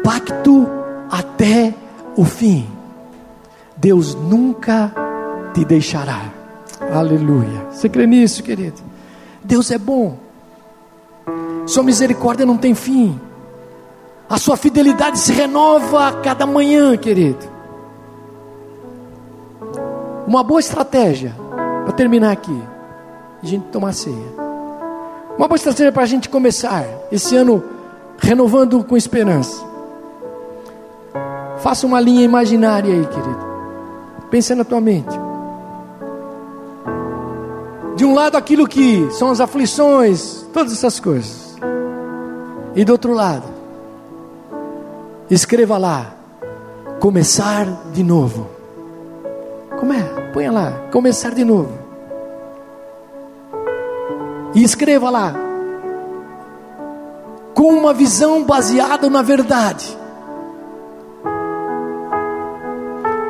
[0.07, 0.65] Pacto
[1.11, 1.73] até
[2.15, 2.65] o fim.
[3.75, 4.89] Deus nunca
[5.53, 6.31] te deixará.
[6.93, 7.67] Aleluia.
[7.69, 8.81] Você crê nisso, querido?
[9.43, 10.15] Deus é bom.
[11.65, 13.19] Sua misericórdia não tem fim.
[14.29, 17.45] A sua fidelidade se renova a cada manhã, querido.
[20.25, 21.35] Uma boa estratégia
[21.83, 22.63] para terminar aqui,
[23.43, 24.15] a gente tomar ceia.
[25.37, 27.61] Uma boa estratégia para a gente começar esse ano
[28.17, 29.66] renovando com esperança.
[31.59, 33.47] Faça uma linha imaginária aí, querido.
[34.29, 35.17] Pense na tua mente.
[37.95, 41.55] De um lado, aquilo que são as aflições, todas essas coisas.
[42.75, 43.45] E do outro lado,
[45.31, 46.13] escreva lá:
[46.99, 48.47] começar de novo.
[49.79, 50.03] Como é?
[50.31, 51.71] Ponha lá: começar de novo.
[54.53, 55.33] E escreva lá:
[57.55, 59.97] com uma visão baseada na verdade,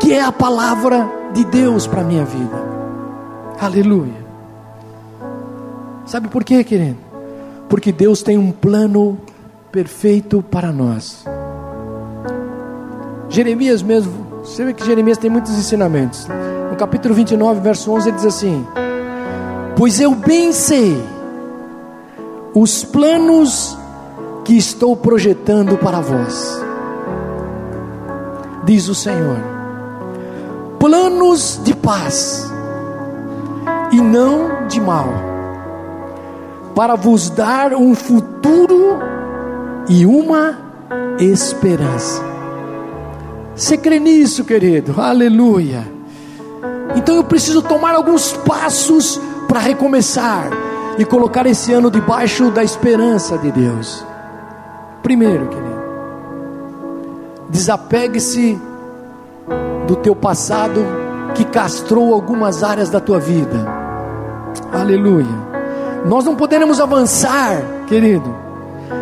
[0.08, 2.56] que é a palavra de Deus para a minha vida.
[3.60, 4.26] Aleluia.
[6.06, 6.96] Sabe por quê, querido?
[7.68, 9.18] Porque Deus tem um plano
[9.70, 11.26] perfeito para nós.
[13.28, 14.14] Jeremias mesmo,
[14.46, 16.26] você vê que Jeremias tem muitos ensinamentos.
[16.70, 18.66] No capítulo 29, verso 11, ele diz assim:
[19.76, 21.04] Pois eu bem sei
[22.56, 23.78] os planos
[24.46, 26.62] que estou projetando para vós,
[28.64, 29.57] diz o Senhor.
[30.80, 32.52] Planos de paz
[33.92, 35.08] e não de mal,
[36.76, 39.00] para vos dar um futuro
[39.90, 40.58] e uma
[41.20, 42.22] esperança.
[43.56, 45.02] Você crê nisso, querido?
[45.02, 45.92] Aleluia.
[46.96, 50.50] Então eu preciso tomar alguns passos para recomeçar
[50.98, 54.06] e colocar esse ano debaixo da esperança de Deus.
[55.02, 55.82] Primeiro, querido,
[57.50, 58.60] desapegue-se
[59.88, 60.86] do teu passado
[61.36, 63.66] que castrou algumas áreas da tua vida.
[64.72, 65.48] Aleluia.
[66.06, 68.34] Nós não poderemos avançar, querido,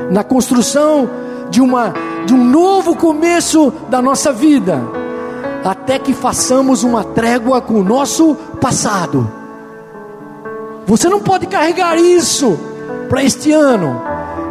[0.10, 1.10] na construção
[1.50, 1.94] de uma
[2.26, 4.82] de um novo começo da nossa vida,
[5.64, 9.30] até que façamos uma trégua com o nosso passado.
[10.88, 12.58] Você não pode carregar isso
[13.08, 14.02] para este ano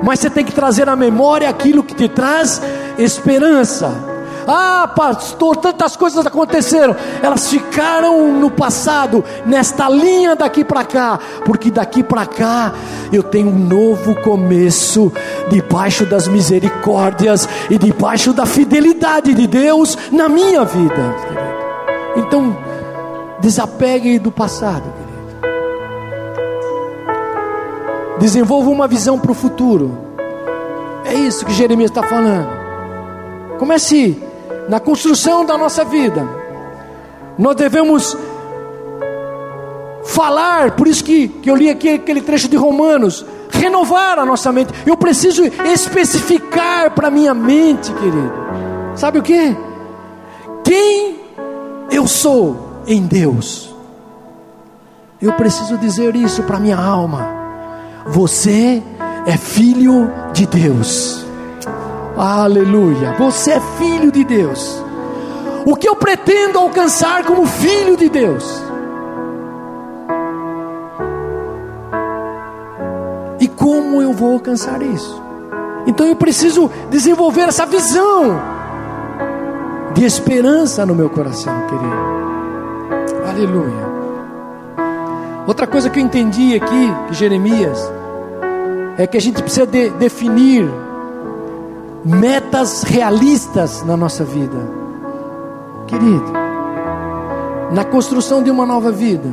[0.04, 2.60] mas você tem que trazer à memória aquilo que te traz
[2.98, 4.13] esperança.
[4.46, 11.70] Ah, pastor, tantas coisas aconteceram, elas ficaram no passado, nesta linha daqui para cá, porque
[11.70, 12.72] daqui para cá
[13.12, 15.12] eu tenho um novo começo,
[15.48, 21.14] debaixo das misericórdias e debaixo da fidelidade de Deus na minha vida.
[22.16, 22.56] Então,
[23.40, 24.92] desapegue do passado.
[28.18, 29.98] Desenvolva uma visão para o futuro.
[31.04, 32.48] É isso que Jeremias está falando.
[33.58, 34.22] Comece
[34.68, 36.26] na construção da nossa vida.
[37.38, 38.16] Nós devemos
[40.04, 44.52] falar, por isso que, que eu li aqui aquele trecho de Romanos, renovar a nossa
[44.52, 44.72] mente.
[44.86, 48.32] Eu preciso especificar para minha mente, querido.
[48.94, 49.56] Sabe o que?
[50.62, 51.20] Quem
[51.90, 53.74] eu sou em Deus.
[55.20, 57.26] Eu preciso dizer isso para minha alma.
[58.06, 58.82] Você
[59.26, 61.23] é filho de Deus.
[62.16, 63.12] Aleluia.
[63.18, 64.82] Você é filho de Deus.
[65.66, 68.62] O que eu pretendo alcançar como filho de Deus?
[73.40, 75.22] E como eu vou alcançar isso?
[75.86, 78.40] Então eu preciso desenvolver essa visão
[79.94, 82.14] de esperança no meu coração, querido.
[83.28, 83.94] Aleluia.
[85.46, 87.78] Outra coisa que eu entendi aqui, que Jeremias,
[88.96, 90.70] é que a gente precisa de, definir
[92.04, 94.58] metas realistas na nossa vida,
[95.86, 96.32] querido.
[97.72, 99.28] Na construção de uma nova vida,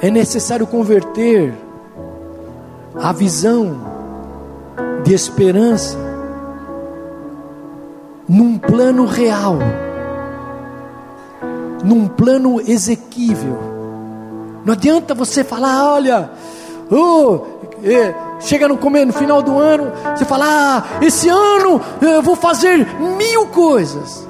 [0.00, 1.52] é necessário converter
[2.94, 3.76] a visão
[5.04, 5.98] de esperança
[8.28, 9.58] num plano real,
[11.84, 13.58] num plano exequível.
[14.64, 16.30] Não adianta você falar, olha,
[16.90, 17.40] oh,
[17.82, 18.14] é,
[18.44, 22.86] chega no começo, no final do ano, você fala, ah, esse ano eu vou fazer
[22.98, 24.26] mil coisas.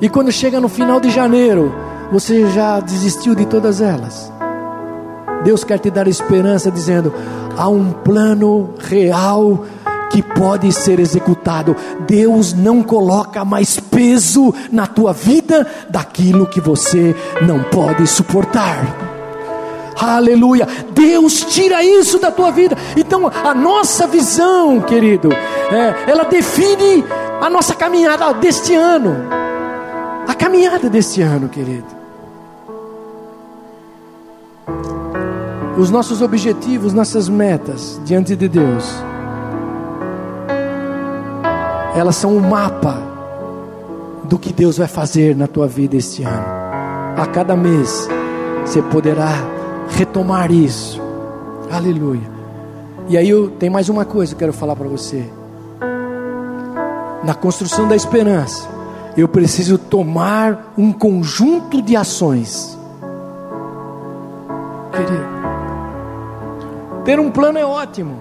[0.00, 1.74] E quando chega no final de janeiro,
[2.10, 4.32] você já desistiu de todas elas.
[5.44, 7.12] Deus quer te dar esperança, dizendo:
[7.56, 9.64] há um plano real
[10.10, 11.76] que pode ser executado.
[12.06, 19.13] Deus não coloca mais peso na tua vida daquilo que você não pode suportar.
[19.96, 20.66] Aleluia.
[20.92, 22.76] Deus tira isso da tua vida.
[22.96, 27.04] Então, a nossa visão, querido, é, ela define
[27.40, 29.16] a nossa caminhada deste ano.
[30.26, 31.86] A caminhada deste ano, querido.
[35.76, 38.94] Os nossos objetivos, nossas metas diante de Deus,
[41.96, 42.96] elas são o um mapa
[44.24, 46.46] do que Deus vai fazer na tua vida este ano.
[47.16, 48.08] A cada mês
[48.64, 49.53] você poderá
[49.94, 51.00] retomar isso.
[51.70, 52.34] Aleluia.
[53.08, 55.24] E aí eu tenho mais uma coisa que eu quero falar para você.
[57.22, 58.68] Na construção da esperança,
[59.16, 62.78] eu preciso tomar um conjunto de ações.
[64.92, 65.24] Querido,
[67.04, 68.18] ter um plano é ótimo.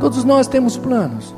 [0.00, 1.34] Todos nós temos planos.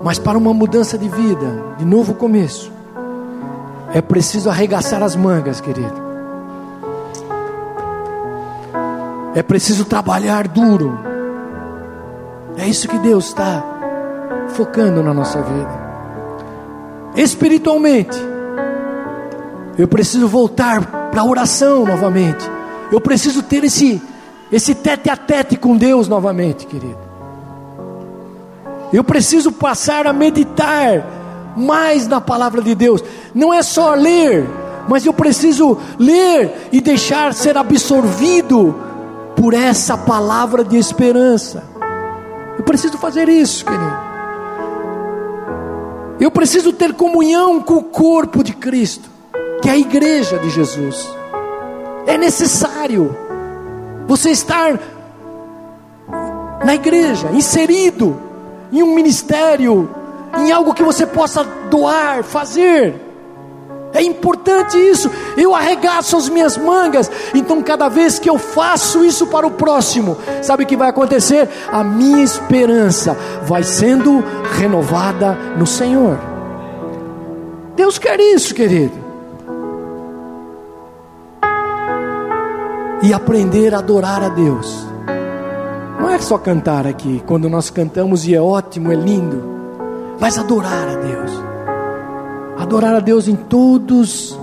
[0.00, 2.72] Mas para uma mudança de vida, de novo começo,
[3.94, 6.11] é preciso arregaçar as mangas, querido.
[9.34, 10.98] É preciso trabalhar duro.
[12.56, 13.64] É isso que Deus está
[14.48, 15.82] focando na nossa vida.
[17.16, 18.18] Espiritualmente,
[19.78, 22.48] eu preciso voltar para a oração novamente.
[22.90, 24.02] Eu preciso ter esse,
[24.50, 26.98] esse tete a tete com Deus novamente, querido.
[28.92, 33.02] Eu preciso passar a meditar mais na palavra de Deus.
[33.34, 34.46] Não é só ler,
[34.86, 38.74] mas eu preciso ler e deixar ser absorvido
[39.36, 41.64] por essa palavra de esperança.
[42.58, 44.12] Eu preciso fazer isso, querido.
[46.20, 49.08] Eu preciso ter comunhão com o corpo de Cristo,
[49.60, 51.08] que é a igreja de Jesus.
[52.06, 53.16] É necessário
[54.06, 54.78] você estar
[56.64, 58.16] na igreja, inserido
[58.70, 59.88] em um ministério,
[60.38, 63.11] em algo que você possa doar, fazer.
[64.02, 65.08] É importante isso.
[65.36, 67.08] Eu arregaço as minhas mangas.
[67.32, 71.48] Então, cada vez que eu faço isso para o próximo, sabe o que vai acontecer?
[71.70, 74.24] A minha esperança vai sendo
[74.58, 76.18] renovada no Senhor.
[77.76, 78.92] Deus quer isso, querido.
[83.04, 84.84] E aprender a adorar a Deus.
[86.00, 89.44] Não é só cantar aqui, quando nós cantamos e é ótimo, é lindo,
[90.18, 91.51] mas adorar a Deus
[92.62, 94.38] adorar a Deus em todos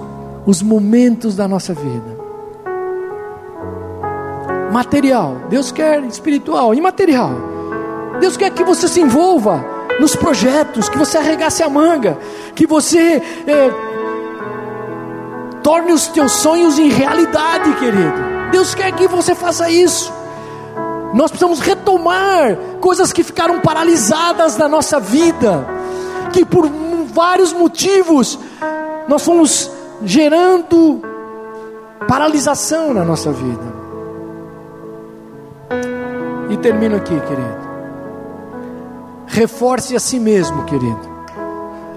[0.45, 2.19] os momentos da nossa vida.
[4.71, 7.31] Material, Deus quer espiritual, imaterial.
[8.19, 9.63] Deus quer que você se envolva
[9.99, 12.17] nos projetos, que você arregace a manga,
[12.55, 13.71] que você é,
[15.63, 18.29] torne os teus sonhos em realidade, querido.
[18.51, 20.11] Deus quer que você faça isso.
[21.13, 25.65] Nós precisamos retomar coisas que ficaram paralisadas na nossa vida,
[26.31, 26.69] que por
[27.19, 28.39] vários motivos,
[29.05, 29.69] nós fomos
[30.05, 31.01] gerando
[32.07, 33.79] paralisação na nossa vida.
[36.49, 37.69] E termino aqui, querido.
[39.27, 41.01] Reforce a si mesmo, querido,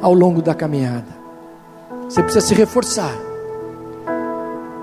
[0.02, 1.06] ao longo da caminhada.
[2.08, 3.14] Você precisa se reforçar.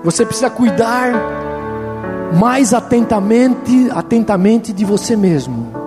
[0.02, 1.12] Você precisa cuidar
[2.40, 5.79] mais atentamente, atentamente de você mesmo.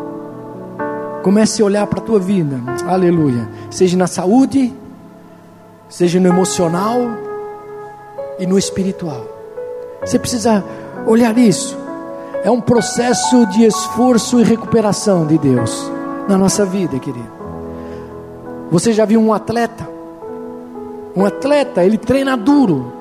[1.24, 2.60] Comece a olhar para a tua vida.
[2.86, 3.48] Aleluia.
[3.72, 4.74] Seja na saúde,
[5.88, 7.00] seja no emocional
[8.38, 9.26] e no espiritual.
[10.02, 10.64] Você precisa
[11.08, 11.82] olhar isso.
[12.44, 15.90] é um processo de esforço e recuperação de Deus
[16.28, 17.32] na nossa vida, querido.
[18.70, 19.88] Você já viu um atleta?
[21.16, 22.92] Um atleta, ele treina duro,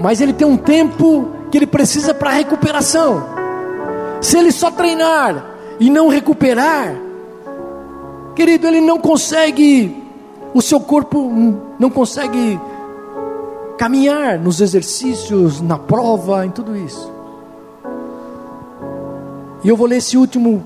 [0.00, 3.22] mas ele tem um tempo que ele precisa para recuperação.
[4.20, 5.49] Se ele só treinar
[5.80, 6.94] e não recuperar,
[8.36, 9.96] querido, ele não consegue,
[10.52, 11.32] o seu corpo
[11.78, 12.60] não consegue
[13.78, 17.10] caminhar nos exercícios, na prova, em tudo isso.
[19.64, 20.62] E eu vou ler esse último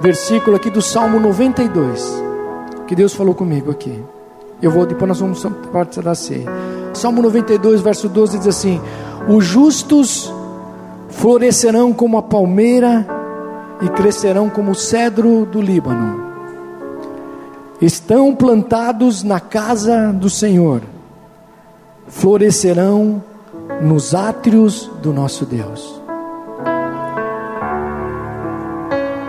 [0.00, 2.22] versículo aqui do Salmo 92,
[2.86, 4.00] que Deus falou comigo aqui.
[4.62, 6.46] Eu vou, depois nós vamos parte da ceia.
[6.94, 8.80] Salmo 92, verso 12 diz assim:
[9.28, 10.32] Os justos
[11.08, 13.15] florescerão como a palmeira
[13.80, 16.24] e crescerão como o cedro do Líbano.
[17.80, 20.80] Estão plantados na casa do Senhor,
[22.08, 23.22] florescerão
[23.82, 26.00] nos átrios do nosso Deus.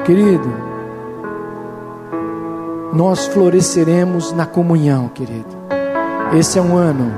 [0.06, 0.50] Querido,
[2.93, 5.58] nós floresceremos na comunhão, querido.
[6.34, 7.12] Esse é um ano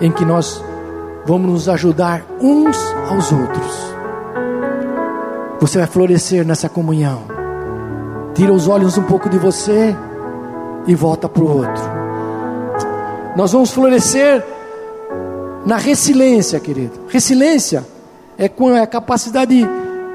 [0.00, 0.62] em que nós
[1.24, 2.76] vamos nos ajudar uns
[3.08, 3.92] aos outros.
[5.62, 7.22] Você vai florescer nessa comunhão.
[8.34, 9.94] Tira os olhos um pouco de você
[10.88, 11.84] e volta para o outro.
[13.36, 14.44] Nós vamos florescer
[15.64, 17.02] na resiliência, querido.
[17.06, 17.86] Resiliência
[18.36, 18.50] é
[18.82, 19.64] a capacidade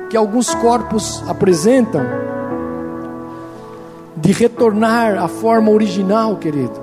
[0.09, 2.01] que alguns corpos apresentam
[4.17, 6.77] de retornar à forma original, querido,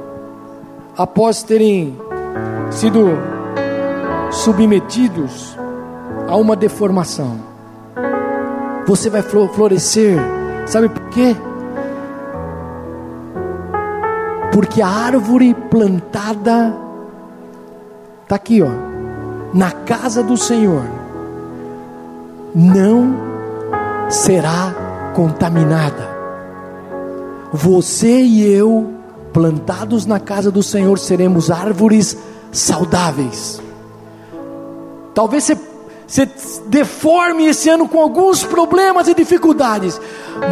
[0.96, 1.98] após terem
[2.70, 3.10] sido
[4.30, 5.54] submetidos
[6.26, 7.53] a uma deformação.
[8.86, 10.18] Você vai florescer,
[10.66, 11.34] sabe por quê?
[14.52, 16.76] Porque a árvore plantada
[18.22, 18.68] está aqui, ó,
[19.52, 20.82] na casa do Senhor
[22.54, 23.16] não
[24.08, 26.14] será contaminada.
[27.52, 28.92] Você e eu,
[29.32, 32.16] plantados na casa do Senhor, seremos árvores
[32.52, 33.60] saudáveis.
[35.14, 35.56] Talvez você,
[36.06, 36.28] você
[36.66, 40.00] deforme esse ano com alguns problemas e dificuldades,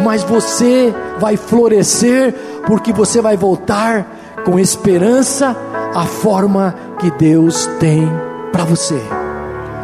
[0.03, 2.33] mas você vai florescer,
[2.65, 5.55] porque você vai voltar com esperança
[5.93, 8.09] à forma que Deus tem
[8.51, 8.99] para você.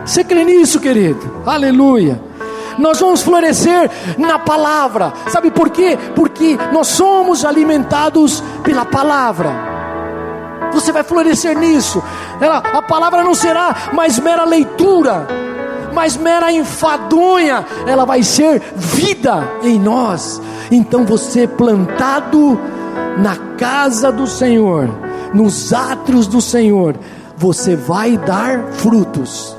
[0.05, 1.43] Você crê nisso, querido?
[1.45, 2.19] Aleluia.
[2.79, 5.13] Nós vamos florescer na palavra.
[5.27, 5.97] Sabe por quê?
[6.15, 9.51] Porque nós somos alimentados pela palavra.
[10.71, 12.01] Você vai florescer nisso.
[12.39, 15.27] Ela, a palavra não será mais mera leitura,
[15.93, 17.65] mais mera enfadonha.
[17.85, 20.41] Ela vai ser vida em nós.
[20.71, 22.59] Então você plantado
[23.17, 24.89] na casa do Senhor,
[25.33, 26.95] nos átrios do Senhor,
[27.37, 29.57] você vai dar frutos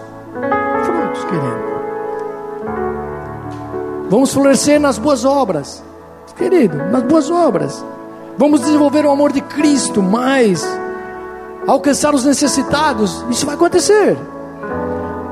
[1.31, 1.71] querido.
[4.09, 5.83] Vamos florescer nas boas obras,
[6.37, 7.85] querido, nas boas obras.
[8.37, 10.67] Vamos desenvolver o amor de Cristo mais,
[11.67, 13.25] alcançar os necessitados.
[13.31, 14.19] Isso vai acontecer.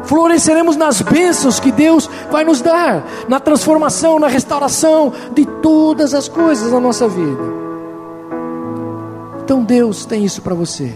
[0.05, 6.29] Floresceremos nas bênçãos que Deus vai nos dar, na transformação, na restauração de todas as
[6.29, 7.43] coisas da nossa vida.
[9.45, 10.93] Então Deus tem isso para você.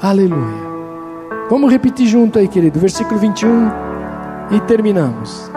[0.00, 0.70] Aleluia.
[1.48, 3.70] Vamos repetir junto aí, querido, versículo 21
[4.52, 5.50] e terminamos.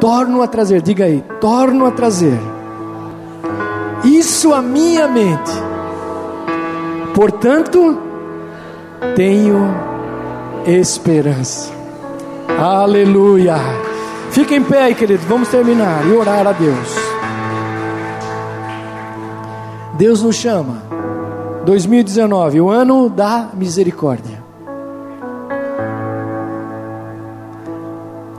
[0.00, 2.38] Torno a trazer, diga aí, torno a trazer
[4.06, 5.50] isso à minha mente.
[7.16, 7.98] Portanto,
[9.14, 9.74] tenho
[10.66, 11.72] esperança.
[12.58, 13.56] Aleluia.
[14.30, 15.22] Fica em pé aí, querido.
[15.26, 16.94] Vamos terminar e orar a Deus.
[19.94, 20.82] Deus nos chama
[21.64, 24.44] 2019, o ano da misericórdia.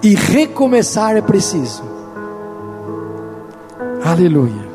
[0.04, 1.82] E recomeçar é preciso.
[4.06, 4.67] Aleluia.